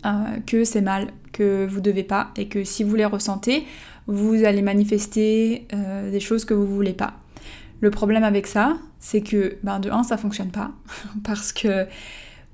euh, 0.07 0.09
que 0.47 0.63
c'est 0.63 0.81
mal, 0.81 1.09
que 1.31 1.67
vous 1.67 1.79
devez 1.79 2.01
pas, 2.01 2.31
et 2.37 2.47
que 2.47 2.63
si 2.63 2.83
vous 2.83 2.95
les 2.95 3.05
ressentez, 3.05 3.65
vous 4.07 4.45
allez 4.45 4.63
manifester 4.63 5.67
euh, 5.73 6.09
des 6.09 6.19
choses 6.19 6.43
que 6.43 6.55
vous 6.55 6.65
voulez 6.65 6.93
pas. 6.93 7.13
Le 7.79 7.91
problème 7.91 8.23
avec 8.23 8.47
ça, 8.47 8.79
c'est 8.97 9.21
que 9.21 9.57
ben, 9.61 9.79
de 9.79 9.91
un, 9.91 10.01
ça 10.01 10.17
fonctionne 10.17 10.49
pas, 10.49 10.71
parce 11.23 11.51
que 11.51 11.85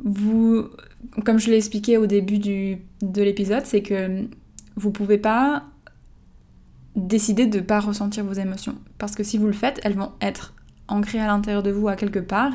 vous, 0.03 0.65
comme 1.23 1.39
je 1.39 1.49
l'ai 1.49 1.55
expliqué 1.55 1.95
au 1.95 2.05
début 2.05 2.39
du, 2.39 2.79
de 3.01 3.21
l'épisode, 3.21 3.65
c'est 3.65 3.81
que 3.81 4.25
vous 4.75 4.91
pouvez 4.91 5.17
pas 5.17 5.63
décidez 6.95 7.47
de 7.47 7.57
ne 7.57 7.63
pas 7.63 7.79
ressentir 7.79 8.23
vos 8.23 8.33
émotions. 8.33 8.75
Parce 8.97 9.15
que 9.15 9.23
si 9.23 9.37
vous 9.37 9.47
le 9.47 9.53
faites, 9.53 9.79
elles 9.83 9.95
vont 9.95 10.11
être 10.21 10.53
ancrées 10.87 11.19
à 11.19 11.27
l'intérieur 11.27 11.63
de 11.63 11.71
vous 11.71 11.87
à 11.87 11.95
quelque 11.95 12.19
part, 12.19 12.53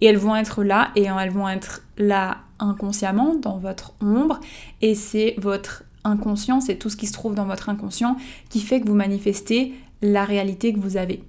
et 0.00 0.06
elles 0.06 0.18
vont 0.18 0.36
être 0.36 0.62
là, 0.62 0.90
et 0.96 1.04
elles 1.04 1.30
vont 1.30 1.48
être 1.48 1.82
là 1.98 2.38
inconsciemment, 2.58 3.34
dans 3.34 3.58
votre 3.58 3.94
ombre, 4.00 4.40
et 4.82 4.94
c'est 4.94 5.34
votre 5.38 5.84
inconscient, 6.04 6.60
c'est 6.60 6.76
tout 6.76 6.90
ce 6.90 6.96
qui 6.96 7.06
se 7.06 7.12
trouve 7.12 7.34
dans 7.34 7.44
votre 7.44 7.68
inconscient 7.68 8.16
qui 8.48 8.60
fait 8.60 8.80
que 8.80 8.86
vous 8.86 8.94
manifestez 8.94 9.74
la 10.02 10.24
réalité 10.24 10.72
que 10.72 10.78
vous 10.78 10.96
avez. 10.96 11.22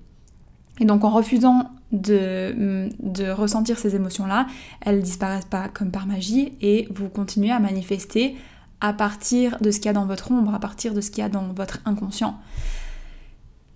Et 0.79 0.85
donc 0.85 1.03
en 1.03 1.09
refusant 1.09 1.71
de, 1.91 2.89
de 2.99 3.29
ressentir 3.29 3.79
ces 3.79 3.95
émotions-là, 3.95 4.47
elles 4.81 5.01
disparaissent 5.01 5.45
pas 5.45 5.69
comme 5.69 5.89
par 5.89 6.05
magie 6.05 6.53
et 6.61 6.87
vous 6.91 7.09
continuez 7.09 7.51
à 7.51 7.59
manifester 7.59 8.35
à 8.81 8.93
partir 8.93 9.57
de 9.61 9.71
ce 9.71 9.77
qu'il 9.77 9.87
y 9.87 9.89
a 9.89 9.93
dans 9.93 10.05
votre 10.05 10.31
ombre, 10.31 10.53
à 10.53 10.59
partir 10.59 10.93
de 10.93 11.01
ce 11.01 11.09
qu'il 11.09 11.23
y 11.23 11.25
a 11.25 11.29
dans 11.29 11.47
votre 11.53 11.79
inconscient. 11.85 12.39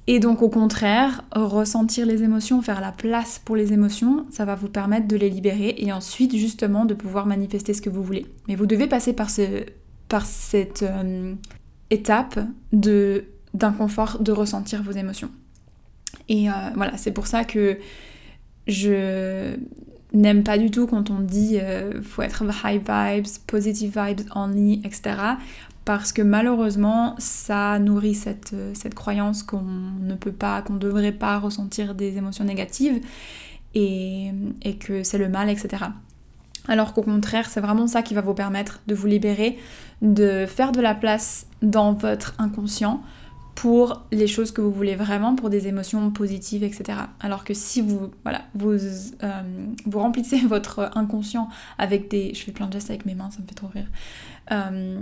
Et 0.07 0.19
donc 0.19 0.41
au 0.41 0.49
contraire, 0.49 1.23
ressentir 1.31 2.05
les 2.05 2.23
émotions, 2.23 2.61
faire 2.61 2.81
la 2.81 2.91
place 2.91 3.39
pour 3.43 3.55
les 3.55 3.71
émotions, 3.71 4.25
ça 4.31 4.45
va 4.45 4.55
vous 4.55 4.67
permettre 4.67 5.07
de 5.07 5.15
les 5.15 5.29
libérer 5.29 5.75
et 5.77 5.93
ensuite 5.93 6.35
justement 6.35 6.85
de 6.85 6.93
pouvoir 6.93 7.25
manifester 7.25 7.73
ce 7.73 7.81
que 7.81 7.89
vous 7.89 8.03
voulez. 8.03 8.25
Mais 8.47 8.55
vous 8.55 8.65
devez 8.65 8.87
passer 8.87 9.13
par, 9.13 9.29
ce, 9.29 9.63
par 10.09 10.25
cette 10.25 10.83
euh, 10.83 11.33
étape 11.89 12.39
de 12.73 13.25
d'inconfort 13.53 14.19
de 14.19 14.31
ressentir 14.31 14.81
vos 14.81 14.91
émotions. 14.93 15.29
Et 16.29 16.49
euh, 16.49 16.53
voilà, 16.75 16.95
c'est 16.95 17.11
pour 17.11 17.27
ça 17.27 17.43
que 17.43 17.77
je 18.67 19.55
n'aime 20.13 20.43
pas 20.43 20.57
du 20.57 20.71
tout 20.71 20.87
quand 20.87 21.09
on 21.09 21.19
dit 21.19 21.57
euh, 21.59 22.01
faut 22.01 22.21
être 22.21 22.43
high 22.65 22.81
vibes, 22.81 23.27
positive 23.47 23.97
vibes 23.97 24.21
only, 24.35 24.81
etc. 24.83 25.15
Parce 25.85 26.11
que 26.11 26.21
malheureusement, 26.21 27.15
ça 27.17 27.79
nourrit 27.79 28.13
cette, 28.13 28.53
euh, 28.53 28.71
cette 28.73 28.93
croyance 28.93 29.41
qu'on 29.43 29.63
ne 29.63 30.15
peut 30.15 30.31
pas, 30.31 30.61
qu'on 30.61 30.73
ne 30.73 30.79
devrait 30.79 31.11
pas 31.11 31.39
ressentir 31.39 31.95
des 31.95 32.17
émotions 32.17 32.43
négatives 32.43 33.01
et, 33.73 34.31
et 34.61 34.75
que 34.75 35.03
c'est 35.03 35.17
le 35.17 35.29
mal, 35.29 35.49
etc. 35.49 35.85
Alors 36.67 36.93
qu'au 36.93 37.01
contraire, 37.01 37.49
c'est 37.49 37.61
vraiment 37.61 37.87
ça 37.87 38.03
qui 38.03 38.13
va 38.13 38.21
vous 38.21 38.35
permettre 38.35 38.81
de 38.85 38.93
vous 38.93 39.07
libérer, 39.07 39.57
de 40.01 40.45
faire 40.45 40.71
de 40.71 40.81
la 40.81 40.93
place 40.93 41.47
dans 41.61 41.93
votre 41.93 42.35
inconscient 42.37 43.01
pour 43.55 44.05
les 44.11 44.27
choses 44.27 44.51
que 44.51 44.61
vous 44.61 44.71
voulez 44.71 44.95
vraiment, 44.95 45.35
pour 45.35 45.49
des 45.49 45.67
émotions 45.67 46.09
positives, 46.11 46.63
etc. 46.63 46.99
Alors 47.19 47.43
que 47.43 47.53
si 47.53 47.81
vous, 47.81 48.11
voilà, 48.23 48.43
vous, 48.55 48.71
euh, 48.71 49.41
vous 49.85 49.99
remplissez 49.99 50.39
votre 50.47 50.91
inconscient 50.95 51.49
avec 51.77 52.09
des... 52.09 52.33
Je 52.33 52.43
fais 52.43 52.51
plein 52.51 52.67
de 52.67 52.73
gestes 52.73 52.89
avec 52.89 53.05
mes 53.05 53.15
mains, 53.15 53.29
ça 53.31 53.39
me 53.41 53.47
fait 53.47 53.55
trop 53.55 53.67
rire. 53.67 53.87
Euh, 54.51 54.99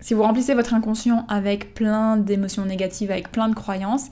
si 0.00 0.14
vous 0.14 0.22
remplissez 0.22 0.54
votre 0.54 0.74
inconscient 0.74 1.24
avec 1.28 1.74
plein 1.74 2.16
d'émotions 2.16 2.64
négatives, 2.64 3.10
avec 3.10 3.32
plein 3.32 3.48
de 3.48 3.54
croyances, 3.54 4.10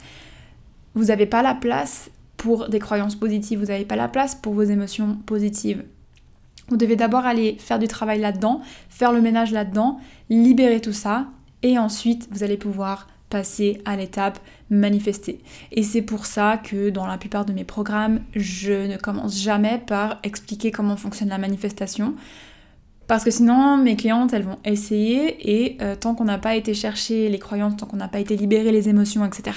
vous 0.95 1.05
n'avez 1.05 1.27
pas 1.27 1.43
la 1.43 1.55
place 1.55 2.11
pour 2.37 2.69
des 2.69 2.79
croyances 2.79 3.17
positives, 3.17 3.61
vous 3.61 3.67
n'avez 3.67 3.85
pas 3.85 3.97
la 3.97 4.09
place 4.09 4.35
pour 4.35 4.55
vos 4.55 4.63
émotions 4.63 5.17
positives. 5.27 5.85
Vous 6.69 6.77
devez 6.77 6.97
d'abord 6.97 7.27
aller 7.27 7.57
faire 7.59 7.79
du 7.79 7.89
travail 7.89 8.21
là-dedans, 8.21 8.63
faire 8.89 9.13
le 9.13 9.21
ménage 9.21 9.53
là-dedans, 9.53 9.99
libérer 10.31 10.81
tout 10.81 10.93
ça, 10.93 11.27
et 11.63 11.79
ensuite 11.79 12.29
vous 12.31 12.43
allez 12.43 12.57
pouvoir 12.57 13.07
passer 13.35 13.83
à 13.85 13.97
l'étape 13.97 14.39
manifester. 14.71 15.41
Et 15.73 15.83
c'est 15.83 16.03
pour 16.03 16.25
ça 16.25 16.57
que 16.57 16.89
dans 16.91 17.05
la 17.05 17.19
plupart 17.19 17.45
de 17.45 17.53
mes 17.53 17.65
programmes, 17.65 18.21
je 18.37 18.87
ne 18.87 18.97
commence 18.97 19.43
jamais 19.43 19.83
par 19.85 20.21
expliquer 20.23 20.71
comment 20.71 20.97
fonctionne 20.97 21.31
la 21.31 21.39
manifestation. 21.39 22.15
Parce 23.09 23.25
que 23.25 23.33
sinon, 23.33 23.77
mes 23.77 23.97
clientes, 23.97 24.33
elles 24.33 24.45
vont 24.45 24.61
essayer 24.65 25.53
et 25.53 25.77
euh, 25.83 25.97
tant 25.97 26.15
qu'on 26.15 26.27
n'a 26.27 26.39
pas 26.39 26.55
été 26.55 26.75
chercher 26.75 27.29
les 27.29 27.41
croyances, 27.41 27.77
tant 27.77 27.87
qu'on 27.87 27.97
n'a 27.97 28.07
pas 28.07 28.21
été 28.21 28.37
libérer 28.37 28.71
les 28.71 28.89
émotions, 28.89 29.25
etc., 29.25 29.51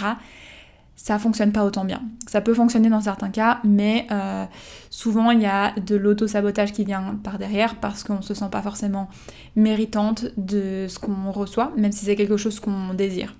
ça 0.95 1.19
fonctionne 1.19 1.51
pas 1.51 1.63
autant 1.63 1.85
bien. 1.85 2.01
Ça 2.25 2.41
peut 2.41 2.55
fonctionner 2.55 2.89
dans 2.89 3.01
certains 3.01 3.29
cas, 3.29 3.59
mais 3.63 4.07
euh, 4.09 4.45
souvent 4.89 5.29
il 5.29 5.39
y 5.39 5.45
a 5.45 5.73
de 5.79 5.95
l'auto-sabotage 5.95 6.73
qui 6.73 6.83
vient 6.83 7.19
par 7.23 7.37
derrière 7.37 7.75
parce 7.75 8.03
qu'on 8.03 8.23
se 8.23 8.33
sent 8.33 8.49
pas 8.51 8.63
forcément 8.63 9.07
méritante 9.55 10.25
de 10.37 10.87
ce 10.89 10.97
qu'on 10.97 11.31
reçoit, 11.31 11.71
même 11.77 11.91
si 11.91 12.05
c'est 12.05 12.15
quelque 12.15 12.37
chose 12.37 12.59
qu'on 12.59 12.95
désire. 12.95 13.35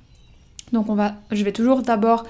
Donc 0.71 0.89
on 0.89 0.95
va, 0.95 1.15
je 1.31 1.43
vais 1.43 1.51
toujours 1.51 1.81
d'abord 1.81 2.25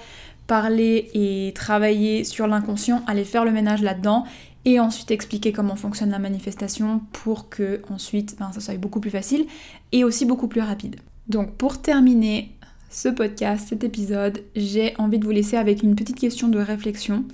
parler 0.47 1.10
et 1.13 1.52
travailler 1.54 2.23
sur 2.23 2.47
l'inconscient, 2.47 3.04
aller 3.08 3.26
faire 3.26 3.45
le 3.45 3.52
ménage 3.52 3.82
là-dedans 3.82 4.26
et 4.65 4.80
ensuite 4.80 5.12
expliquer 5.12 5.52
comment 5.52 5.76
fonctionne 5.76 6.10
la 6.10 6.19
manifestation 6.19 7.02
pour 7.12 7.50
que 7.50 7.82
ensuite 7.89 8.36
ben, 8.39 8.52
ça 8.54 8.60
soit 8.60 8.78
beaucoup 8.78 9.00
plus 9.00 9.10
facile 9.10 9.45
et 9.91 10.04
aussi 10.04 10.26
beaucoup 10.26 10.47
plus 10.47 10.62
rapide. 10.62 10.97
Donc 11.28 11.54
pour 11.54 11.82
terminer 11.82 12.52
ce 12.89 13.10
podcast, 13.10 13.67
cet 13.69 13.84
épisode, 13.84 14.41
j'ai 14.56 14.93
envie 14.97 15.19
de 15.19 15.26
vous 15.26 15.32
laisser 15.32 15.58
avec 15.58 15.84
une 15.84 15.95
petite 15.95 16.19
question 16.19 16.47
de 16.47 16.60
réflexion 16.60 17.26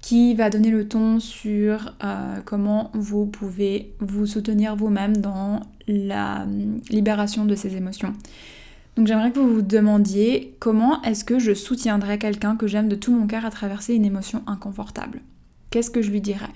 qui 0.00 0.34
va 0.34 0.50
donner 0.50 0.70
le 0.70 0.86
ton 0.86 1.20
sur 1.20 1.94
euh, 2.04 2.36
comment 2.44 2.90
vous 2.92 3.26
pouvez 3.26 3.92
vous 4.00 4.26
soutenir 4.26 4.76
vous-même 4.76 5.16
dans 5.16 5.60
la 5.86 6.42
hum, 6.42 6.80
libération 6.90 7.46
de 7.46 7.54
ces 7.54 7.76
émotions. 7.76 8.12
Donc 8.96 9.06
j'aimerais 9.08 9.32
que 9.32 9.40
vous 9.40 9.54
vous 9.54 9.62
demandiez 9.62 10.56
comment 10.60 11.02
est-ce 11.02 11.24
que 11.24 11.38
je 11.38 11.52
soutiendrais 11.52 12.18
quelqu'un 12.18 12.56
que 12.56 12.66
j'aime 12.66 12.88
de 12.88 12.94
tout 12.94 13.12
mon 13.12 13.26
cœur 13.26 13.44
à 13.44 13.50
traverser 13.50 13.94
une 13.94 14.04
émotion 14.04 14.42
inconfortable 14.46 15.20
Qu'est-ce 15.70 15.90
que 15.90 16.02
je 16.02 16.10
lui 16.10 16.20
dirais? 16.20 16.52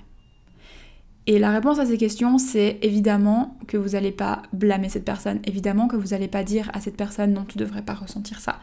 Et 1.27 1.37
la 1.37 1.51
réponse 1.51 1.79
à 1.79 1.85
ces 1.85 1.97
questions, 1.97 2.37
c'est 2.37 2.79
évidemment 2.81 3.57
que 3.67 3.77
vous 3.77 3.89
n'allez 3.89 4.11
pas 4.11 4.41
blâmer 4.53 4.89
cette 4.89 5.05
personne, 5.05 5.39
évidemment 5.43 5.87
que 5.87 5.97
vous 5.97 6.07
n'allez 6.07 6.29
pas 6.29 6.43
dire 6.43 6.71
à 6.73 6.79
cette 6.81 6.95
personne 6.97 7.33
non, 7.33 7.45
tu 7.45 7.57
devrais 7.57 7.81
pas 7.81 7.93
ressentir 7.93 8.39
ça, 8.39 8.59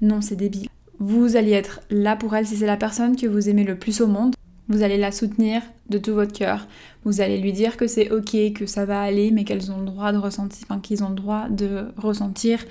non, 0.00 0.20
c'est 0.20 0.36
débile. 0.36 0.68
Vous 0.98 1.36
allez 1.36 1.50
être 1.50 1.80
là 1.90 2.16
pour 2.16 2.34
elle 2.34 2.46
si 2.46 2.56
c'est 2.56 2.66
la 2.66 2.78
personne 2.78 3.16
que 3.16 3.26
vous 3.26 3.48
aimez 3.48 3.64
le 3.64 3.78
plus 3.78 4.00
au 4.00 4.06
monde. 4.06 4.34
Vous 4.68 4.82
allez 4.82 4.96
la 4.96 5.12
soutenir 5.12 5.62
de 5.90 5.98
tout 5.98 6.14
votre 6.14 6.32
cœur. 6.32 6.66
Vous 7.04 7.20
allez 7.20 7.38
lui 7.38 7.52
dire 7.52 7.76
que 7.76 7.86
c'est 7.86 8.10
ok, 8.10 8.52
que 8.54 8.66
ça 8.66 8.84
va 8.84 9.00
aller, 9.00 9.30
mais 9.30 9.44
qu'elles 9.44 9.70
ont 9.70 9.80
le 9.80 9.86
droit 9.86 10.12
de 10.12 10.18
ressentir, 10.18 10.64
enfin 10.68 10.80
qu'ils 10.80 11.04
ont 11.04 11.10
le 11.10 11.14
droit 11.16 11.48
de 11.50 11.88
ressentir 11.96 12.64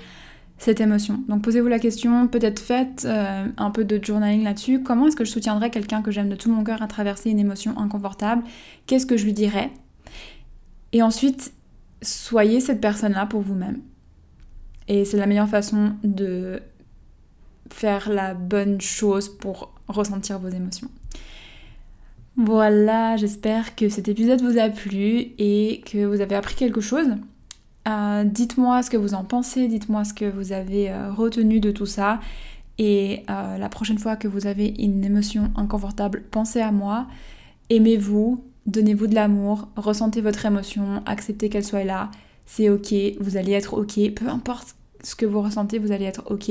cette 0.58 0.80
émotion. 0.80 1.22
Donc 1.28 1.42
posez-vous 1.42 1.68
la 1.68 1.78
question, 1.78 2.28
peut-être 2.28 2.60
faites 2.60 3.04
euh, 3.04 3.46
un 3.56 3.70
peu 3.70 3.84
de 3.84 4.02
journaling 4.02 4.42
là-dessus. 4.42 4.82
Comment 4.82 5.06
est-ce 5.06 5.16
que 5.16 5.24
je 5.24 5.30
soutiendrais 5.30 5.70
quelqu'un 5.70 6.02
que 6.02 6.10
j'aime 6.10 6.28
de 6.28 6.36
tout 6.36 6.50
mon 6.50 6.64
cœur 6.64 6.82
à 6.82 6.86
traverser 6.86 7.30
une 7.30 7.38
émotion 7.38 7.78
inconfortable? 7.78 8.42
Qu'est-ce 8.86 9.06
que 9.06 9.16
je 9.16 9.24
lui 9.24 9.32
dirais? 9.32 9.70
Et 10.92 11.02
ensuite, 11.02 11.52
soyez 12.02 12.60
cette 12.60 12.80
personne-là 12.80 13.26
pour 13.26 13.42
vous-même. 13.42 13.80
Et 14.88 15.04
c'est 15.04 15.16
la 15.16 15.26
meilleure 15.26 15.48
façon 15.48 15.92
de 16.04 16.60
faire 17.70 18.08
la 18.08 18.34
bonne 18.34 18.80
chose 18.80 19.28
pour 19.28 19.74
ressentir 19.88 20.38
vos 20.38 20.48
émotions. 20.48 20.88
Voilà, 22.36 23.16
j'espère 23.16 23.74
que 23.76 23.88
cet 23.88 24.08
épisode 24.08 24.42
vous 24.42 24.58
a 24.58 24.68
plu 24.68 25.32
et 25.38 25.82
que 25.90 26.04
vous 26.04 26.20
avez 26.20 26.34
appris 26.34 26.54
quelque 26.54 26.80
chose. 26.80 27.08
Euh, 27.86 28.24
dites-moi 28.24 28.82
ce 28.82 28.90
que 28.90 28.96
vous 28.96 29.14
en 29.14 29.24
pensez, 29.24 29.68
dites-moi 29.68 30.04
ce 30.04 30.12
que 30.12 30.24
vous 30.24 30.52
avez 30.52 30.90
euh, 30.90 31.12
retenu 31.12 31.60
de 31.60 31.70
tout 31.70 31.86
ça. 31.86 32.20
Et 32.78 33.22
euh, 33.30 33.58
la 33.58 33.68
prochaine 33.68 33.98
fois 33.98 34.16
que 34.16 34.28
vous 34.28 34.46
avez 34.46 34.74
une 34.78 35.04
émotion 35.04 35.50
inconfortable, 35.56 36.24
pensez 36.30 36.60
à 36.60 36.72
moi, 36.72 37.06
aimez-vous, 37.70 38.44
donnez-vous 38.66 39.06
de 39.06 39.14
l'amour, 39.14 39.68
ressentez 39.76 40.20
votre 40.20 40.44
émotion, 40.44 41.02
acceptez 41.06 41.48
qu'elle 41.48 41.64
soit 41.64 41.84
là, 41.84 42.10
c'est 42.44 42.68
ok, 42.68 42.94
vous 43.20 43.36
allez 43.36 43.52
être 43.52 43.74
ok, 43.74 44.12
peu 44.14 44.28
importe 44.28 44.76
ce 45.02 45.14
que 45.14 45.24
vous 45.24 45.40
ressentez, 45.40 45.78
vous 45.78 45.92
allez 45.92 46.04
être 46.04 46.24
ok. 46.30 46.50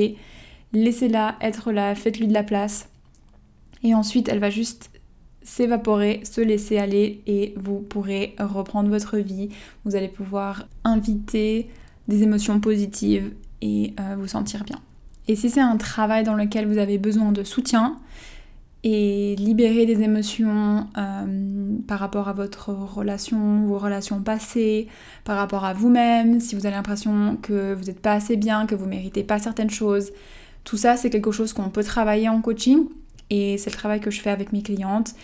Laissez-la 0.73 1.35
être 1.41 1.71
là, 1.71 1.93
faites-lui 1.95 2.27
de 2.27 2.33
la 2.33 2.43
place. 2.43 2.89
Et 3.83 3.93
ensuite, 3.93 4.29
elle 4.29 4.39
va 4.39 4.49
juste 4.49 4.89
s'évaporer, 5.45 6.21
se 6.23 6.41
laisser 6.41 6.77
aller 6.77 7.21
et 7.27 7.53
vous 7.55 7.79
pourrez 7.79 8.35
reprendre 8.39 8.89
votre 8.89 9.17
vie. 9.17 9.49
Vous 9.85 9.95
allez 9.95 10.07
pouvoir 10.07 10.67
inviter 10.83 11.69
des 12.07 12.23
émotions 12.23 12.59
positives 12.59 13.31
et 13.61 13.93
euh, 13.99 14.15
vous 14.17 14.27
sentir 14.27 14.63
bien. 14.63 14.81
Et 15.27 15.35
si 15.35 15.49
c'est 15.49 15.61
un 15.61 15.77
travail 15.77 16.23
dans 16.23 16.35
lequel 16.35 16.67
vous 16.67 16.79
avez 16.79 16.97
besoin 16.97 17.31
de 17.31 17.43
soutien 17.43 17.97
et 18.83 19.35
libérer 19.37 19.85
des 19.85 20.01
émotions 20.01 20.87
euh, 20.97 21.77
par 21.87 21.99
rapport 21.99 22.27
à 22.27 22.33
votre 22.33 22.69
relation, 22.69 23.65
vos 23.65 23.77
relations 23.77 24.21
passées, 24.21 24.87
par 25.25 25.37
rapport 25.37 25.63
à 25.63 25.73
vous-même, 25.73 26.39
si 26.39 26.55
vous 26.55 26.65
avez 26.65 26.75
l'impression 26.75 27.37
que 27.41 27.73
vous 27.73 27.85
n'êtes 27.85 28.01
pas 28.01 28.13
assez 28.13 28.35
bien, 28.35 28.65
que 28.65 28.75
vous 28.75 28.85
méritez 28.85 29.23
pas 29.23 29.39
certaines 29.39 29.71
choses, 29.71 30.11
tout 30.63 30.77
ça 30.77 30.97
c'est 30.97 31.11
quelque 31.11 31.31
chose 31.31 31.53
qu'on 31.53 31.69
peut 31.69 31.83
travailler 31.83 32.29
en 32.29 32.41
coaching 32.41 32.87
et 33.29 33.57
c'est 33.57 33.69
le 33.69 33.75
travail 33.75 33.99
que 33.99 34.11
je 34.11 34.21
fais 34.21 34.29
avec 34.29 34.53
mes 34.53 34.61
clientes. 34.61 35.15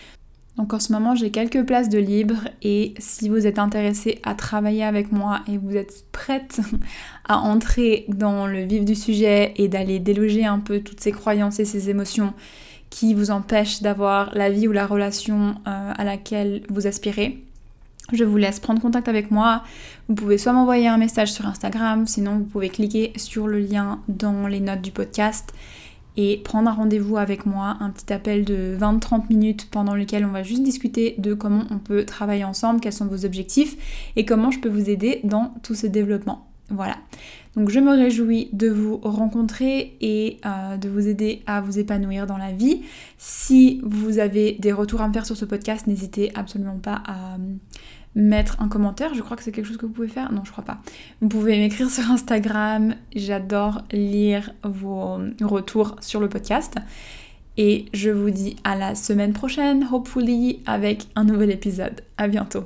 Donc 0.56 0.74
en 0.74 0.80
ce 0.80 0.92
moment 0.92 1.14
j'ai 1.14 1.30
quelques 1.30 1.64
places 1.64 1.88
de 1.88 1.98
libre 1.98 2.36
et 2.62 2.92
si 2.98 3.30
vous 3.30 3.46
êtes 3.46 3.58
intéressé 3.58 4.20
à 4.22 4.34
travailler 4.34 4.84
avec 4.84 5.10
moi 5.10 5.40
et 5.50 5.56
vous 5.56 5.76
êtes 5.76 6.04
prête 6.12 6.60
à 7.28 7.38
entrer 7.38 8.04
dans 8.08 8.46
le 8.46 8.62
vif 8.62 8.84
du 8.84 8.94
sujet 8.94 9.54
et 9.56 9.68
d'aller 9.68 9.98
déloger 9.98 10.44
un 10.44 10.58
peu 10.58 10.80
toutes 10.80 11.00
ces 11.00 11.12
croyances 11.12 11.58
et 11.58 11.64
ces 11.64 11.88
émotions 11.88 12.34
qui 12.90 13.14
vous 13.14 13.30
empêchent 13.30 13.80
d'avoir 13.80 14.34
la 14.34 14.50
vie 14.50 14.68
ou 14.68 14.72
la 14.72 14.86
relation 14.86 15.54
euh, 15.66 15.92
à 15.96 16.04
laquelle 16.04 16.62
vous 16.68 16.86
aspirez, 16.86 17.42
je 18.12 18.24
vous 18.24 18.36
laisse 18.36 18.60
prendre 18.60 18.82
contact 18.82 19.08
avec 19.08 19.30
moi. 19.30 19.62
Vous 20.08 20.14
pouvez 20.14 20.36
soit 20.36 20.52
m'envoyer 20.52 20.88
un 20.88 20.98
message 20.98 21.32
sur 21.32 21.46
Instagram, 21.46 22.06
sinon 22.06 22.36
vous 22.36 22.44
pouvez 22.44 22.68
cliquer 22.68 23.12
sur 23.16 23.46
le 23.46 23.58
lien 23.60 24.00
dans 24.08 24.46
les 24.46 24.60
notes 24.60 24.82
du 24.82 24.90
podcast 24.90 25.54
et 26.16 26.38
prendre 26.38 26.68
un 26.68 26.74
rendez-vous 26.74 27.16
avec 27.16 27.46
moi, 27.46 27.76
un 27.80 27.90
petit 27.90 28.12
appel 28.12 28.44
de 28.44 28.76
20-30 28.78 29.28
minutes 29.28 29.68
pendant 29.70 29.94
lequel 29.94 30.24
on 30.24 30.30
va 30.30 30.42
juste 30.42 30.62
discuter 30.62 31.14
de 31.18 31.34
comment 31.34 31.64
on 31.70 31.78
peut 31.78 32.04
travailler 32.04 32.44
ensemble, 32.44 32.80
quels 32.80 32.92
sont 32.92 33.06
vos 33.06 33.24
objectifs 33.24 34.10
et 34.16 34.24
comment 34.24 34.50
je 34.50 34.60
peux 34.60 34.68
vous 34.68 34.90
aider 34.90 35.20
dans 35.24 35.54
tout 35.62 35.74
ce 35.74 35.86
développement. 35.86 36.46
Voilà. 36.68 36.96
Donc 37.54 37.68
je 37.68 37.80
me 37.80 37.90
réjouis 37.90 38.48
de 38.52 38.68
vous 38.68 38.96
rencontrer 38.98 39.96
et 40.00 40.38
euh, 40.46 40.78
de 40.78 40.88
vous 40.88 41.06
aider 41.06 41.42
à 41.46 41.60
vous 41.60 41.78
épanouir 41.78 42.26
dans 42.26 42.38
la 42.38 42.52
vie. 42.52 42.82
Si 43.18 43.80
vous 43.84 44.18
avez 44.18 44.52
des 44.52 44.72
retours 44.72 45.02
à 45.02 45.08
me 45.08 45.12
faire 45.12 45.26
sur 45.26 45.36
ce 45.36 45.44
podcast, 45.44 45.86
n'hésitez 45.86 46.32
absolument 46.34 46.78
pas 46.78 47.02
à 47.06 47.36
mettre 48.14 48.60
un 48.60 48.68
commentaire. 48.68 49.14
Je 49.14 49.22
crois 49.22 49.36
que 49.36 49.42
c'est 49.42 49.52
quelque 49.52 49.66
chose 49.66 49.76
que 49.76 49.86
vous 49.86 49.92
pouvez 49.92 50.08
faire. 50.08 50.32
Non, 50.32 50.44
je 50.44 50.52
crois 50.52 50.64
pas. 50.64 50.80
Vous 51.20 51.28
pouvez 51.28 51.58
m'écrire 51.58 51.90
sur 51.90 52.10
Instagram. 52.10 52.94
J'adore 53.14 53.82
lire 53.92 54.52
vos 54.62 55.18
retours 55.40 55.96
sur 56.00 56.20
le 56.20 56.28
podcast. 56.28 56.76
Et 57.56 57.86
je 57.92 58.10
vous 58.10 58.30
dis 58.30 58.56
à 58.64 58.76
la 58.76 58.94
semaine 58.94 59.32
prochaine, 59.32 59.86
hopefully, 59.92 60.60
avec 60.66 61.08
un 61.16 61.24
nouvel 61.24 61.50
épisode. 61.50 62.02
À 62.16 62.28
bientôt. 62.28 62.64